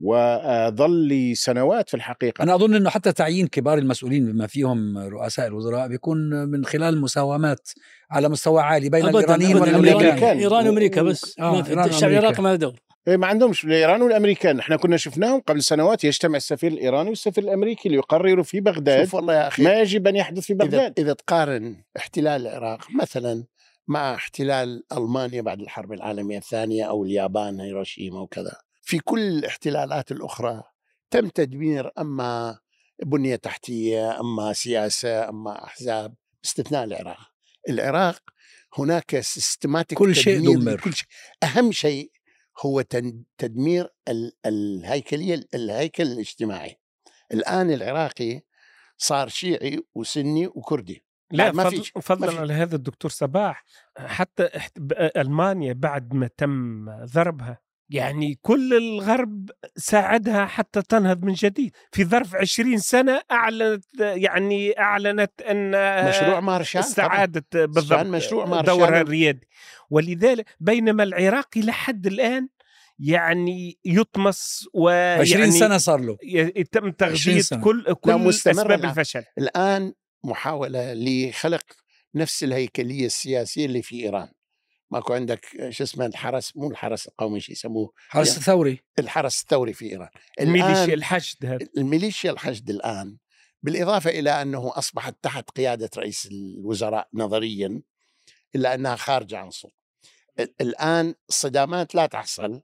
وظل 0.00 1.08
لسنوات 1.08 1.88
في 1.88 1.94
الحقيقة. 1.94 2.42
أنا 2.42 2.54
أظن 2.54 2.74
إنه 2.74 2.90
حتى 2.90 3.12
تعيين 3.12 3.46
كبار 3.46 3.78
المسؤولين 3.78 4.32
بما 4.32 4.46
فيهم 4.46 4.98
رؤساء 4.98 5.46
الوزراء 5.46 5.88
بيكون 5.88 6.48
من 6.48 6.64
خلال 6.64 7.00
مساومات 7.00 7.68
على 8.10 8.28
مستوى 8.28 8.62
عالي 8.62 8.88
بين 8.88 9.06
أبداً، 9.06 9.18
الإيرانيين 9.18 9.56
أبداً. 9.56 9.76
والأمريكان. 9.76 10.38
ايران 10.38 10.66
وأمريكا 10.66 11.02
بس. 11.02 11.38
آه، 11.38 11.52
ما 11.52 11.62
في 11.62 11.70
إيران 11.70 11.88
الشعب 11.88 12.02
وأمريكا. 12.02 12.18
العراقي 12.20 12.42
ما 12.42 12.48
له 12.48 12.54
دور 12.54 12.74
إيه 13.08 13.16
ما 13.16 13.26
عندهمش. 13.26 13.64
الإيران 13.64 14.02
والأمريكان. 14.02 14.58
إحنا 14.58 14.76
كنا 14.76 14.96
شفناهم 14.96 15.40
قبل 15.40 15.62
سنوات 15.62 16.04
يجتمع 16.04 16.36
السفير 16.36 16.72
الإيراني 16.72 17.08
والسفير 17.08 17.44
الأمريكي 17.44 17.88
ليقرروا 17.88 18.44
في 18.44 18.60
بغداد. 18.60 19.04
شوف 19.04 19.14
والله 19.14 19.34
يا 19.34 19.48
أخي 19.48 19.62
ما 19.62 19.80
يجب 19.80 20.06
أن 20.06 20.16
يحدث 20.16 20.42
في 20.42 20.54
بغداد. 20.54 20.98
إذا 20.98 21.12
تقارن 21.12 21.76
احتلال 21.96 22.46
العراق 22.46 22.80
مثلا 23.02 23.44
مع 23.88 24.14
احتلال 24.14 24.82
ألمانيا 24.92 25.42
بعد 25.42 25.60
الحرب 25.60 25.92
العالمية 25.92 26.38
الثانية 26.38 26.84
أو 26.84 27.04
اليابان 27.04 27.60
هيروشيما 27.60 28.20
وكذا 28.20 28.52
في 28.82 28.98
كل 28.98 29.20
الاحتلالات 29.20 30.12
الأخرى 30.12 30.62
تم 31.10 31.28
تدمير 31.28 31.90
أما 31.98 32.58
بنية 33.04 33.36
تحتية 33.36 34.20
أما 34.20 34.52
سياسة 34.52 35.28
أما 35.28 35.64
أحزاب 35.64 36.14
باستثناء 36.42 36.84
العراق. 36.84 37.29
العراق 37.68 38.22
هناك 38.78 39.20
سيستماتيك 39.20 39.98
كل 39.98 40.14
شيء 40.14 40.54
دمر. 40.54 40.72
لكل 40.72 40.94
شيء 40.94 41.08
أهم 41.42 41.72
شيء 41.72 42.10
هو 42.66 42.80
تدمير 43.38 43.88
ال- 44.08 44.32
الهيكلية 44.46 45.40
الهيكل 45.54 46.02
الاجتماعي 46.02 46.80
الآن 47.32 47.70
العراقي 47.70 48.42
صار 48.98 49.28
شيعي 49.28 49.82
وسني 49.94 50.46
وكردي 50.46 51.04
لا 51.30 51.52
ما 51.52 51.64
فضل 51.64 51.84
فضلا. 51.84 52.40
على 52.40 52.52
هذا 52.52 52.76
الدكتور 52.76 53.10
صباح 53.10 53.64
حتى 53.98 54.48
ألمانيا 55.16 55.72
بعد 55.72 56.14
ما 56.14 56.30
تم 56.36 56.84
ضربها 57.04 57.58
يعني 57.90 58.38
كل 58.42 58.74
الغرب 58.76 59.50
ساعدها 59.76 60.46
حتى 60.46 60.82
تنهض 60.82 61.24
من 61.24 61.32
جديد 61.32 61.72
في 61.92 62.04
ظرف 62.04 62.36
20 62.36 62.78
سنة 62.78 63.20
أعلنت 63.30 63.84
يعني 64.00 64.78
أعلنت 64.78 65.42
أن 65.42 65.70
مشروع 66.08 66.40
مارشال. 66.40 66.80
استعادت 66.80 67.56
بالضبط 67.56 68.06
مشروع 68.06 68.46
مارشال. 68.46 68.66
دورها 68.76 69.00
الريادي 69.00 69.48
ولذلك 69.90 70.46
بينما 70.60 71.02
العراق 71.02 71.58
لحد 71.58 72.06
الآن 72.06 72.48
يعني 72.98 73.78
يطمس 73.84 74.68
20 74.74 74.84
ويعني 74.84 75.50
سنة 75.50 75.78
صار 75.78 76.00
له 76.00 76.16
يتم 76.56 76.90
تغذية 76.90 77.40
سنة. 77.40 77.60
كل 77.60 77.94
كل 77.94 78.28
أسباب 78.28 78.70
الآن. 78.70 78.90
الفشل 78.90 79.24
الآن 79.38 79.92
محاولة 80.24 80.94
لخلق 80.94 81.64
نفس 82.14 82.44
الهيكلية 82.44 83.06
السياسية 83.06 83.66
اللي 83.66 83.82
في 83.82 84.04
إيران 84.04 84.28
ماكو 84.90 85.12
عندك 85.12 85.46
شو 85.70 85.84
اسمه 85.84 86.06
الحرس 86.06 86.56
مو 86.56 86.70
الحرس 86.70 87.06
القومي 87.08 87.40
شو 87.40 87.52
يسموه؟ 87.52 87.92
حرس 88.08 88.28
يعني 88.28 88.38
الثوري. 88.40 88.80
الحرس 88.98 89.42
الثوري 89.42 89.72
في 89.72 89.90
إيران. 89.92 90.08
الميليشيا 90.40 90.94
الحشد 90.94 91.46
هذا. 91.46 91.66
الميليشيا 91.76 92.30
الحشد 92.30 92.70
الآن 92.70 93.16
بالإضافة 93.62 94.10
إلى 94.10 94.42
أنه 94.42 94.72
أصبحت 94.78 95.16
تحت 95.22 95.50
قيادة 95.50 95.90
رئيس 95.96 96.26
الوزراء 96.32 97.08
نظريا 97.14 97.82
إلا 98.54 98.74
أنها 98.74 98.96
خارجة 98.96 99.38
عن 99.38 99.50
صوت 99.50 99.72
ال- 100.40 100.54
الآن 100.60 101.14
الصدامات 101.28 101.94
لا 101.94 102.06
تحصل 102.06 102.62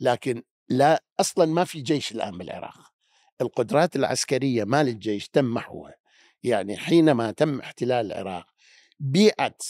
لكن 0.00 0.42
لا 0.68 1.04
أصلا 1.20 1.44
ما 1.46 1.64
في 1.64 1.80
جيش 1.80 2.12
الآن 2.12 2.38
بالعراق. 2.38 2.92
القدرات 3.40 3.96
العسكرية 3.96 4.64
مال 4.64 4.88
الجيش 4.88 5.28
تم 5.28 5.44
محوها. 5.44 5.94
يعني 6.42 6.76
حينما 6.76 7.30
تم 7.30 7.60
احتلال 7.60 8.06
العراق 8.12 8.46
بيعت 9.00 9.62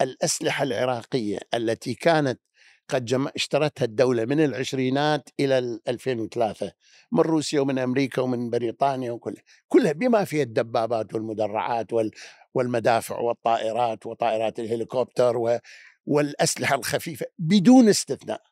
الأسلحة 0.00 0.62
العراقية 0.62 1.38
التي 1.54 1.94
كانت 1.94 2.40
قد 2.88 3.04
جم... 3.04 3.28
اشترتها 3.36 3.84
الدولة 3.84 4.24
من 4.24 4.44
العشرينات 4.44 5.28
إلى 5.40 5.58
ال 5.58 5.80
2003 5.88 6.72
من 7.12 7.20
روسيا 7.20 7.60
ومن 7.60 7.78
أمريكا 7.78 8.22
ومن 8.22 8.50
بريطانيا 8.50 9.12
وكلها 9.12 9.42
كلها 9.68 9.92
بما 9.92 10.24
فيها 10.24 10.42
الدبابات 10.42 11.14
والمدرعات 11.14 11.92
وال... 11.92 12.10
والمدافع 12.54 13.18
والطائرات 13.18 14.06
وطائرات 14.06 14.58
الهليكوبتر 14.60 15.36
و... 15.36 15.58
والأسلحة 16.06 16.76
الخفيفة 16.76 17.26
بدون 17.38 17.88
استثناء. 17.88 18.42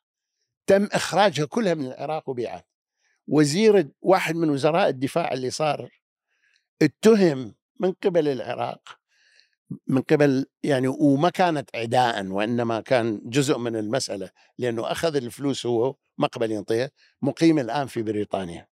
تم 0.67 0.85
إخراجها 0.85 1.45
كلها 1.45 1.73
من 1.73 1.85
العراق 1.85 2.29
وبيعت 2.29 2.67
وزير 3.27 3.89
واحد 4.01 4.35
من 4.35 4.49
وزراء 4.49 4.89
الدفاع 4.89 5.33
اللي 5.33 5.49
صار 5.49 5.89
اتهم 6.81 7.55
من 7.79 7.91
قبل 7.91 8.27
العراق 8.27 8.99
من 9.87 10.01
قبل 10.01 10.45
يعني 10.63 10.87
وما 10.87 11.29
كانت 11.29 11.75
عداء 11.75 12.25
وإنما 12.27 12.81
كان 12.81 13.21
جزء 13.25 13.57
من 13.57 13.75
المسألة 13.75 14.29
لأنه 14.57 14.91
أخذ 14.91 15.15
الفلوس 15.15 15.65
هو 15.65 15.95
ما 16.17 16.27
قبل 16.27 16.51
ينطيها 16.51 16.91
مقيم 17.21 17.59
الآن 17.59 17.87
في 17.87 18.01
بريطانيا. 18.01 18.67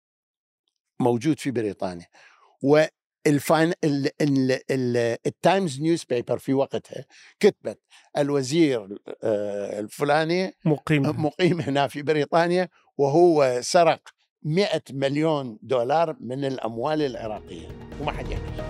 موجود 1.00 1.38
في 1.38 1.50
بريطانيا. 1.50 2.06
والفاين 2.62 3.72
ال- 3.84 4.10
ال- 4.22 4.60
ال- 4.70 5.18
Times 5.26 5.80
newspaper 5.80 6.38
في 6.38 6.54
وقتها 6.54 7.04
كتبت 7.40 7.80
الوزير 8.18 8.98
آه، 9.22 9.80
الفلاني 9.80 10.54
مقيم 10.64 11.02
مقيم 11.02 11.60
هنا 11.60 11.86
في 11.88 12.02
بريطانيا 12.02 12.68
وهو 12.98 13.58
سرق 13.62 14.00
100 14.42 14.82
مليون 14.90 15.58
دولار 15.62 16.16
من 16.20 16.44
الأموال 16.44 17.02
العراقية. 17.02 17.68
وما 18.00 18.12
حد 18.12 18.28
يعرف. 18.30 18.69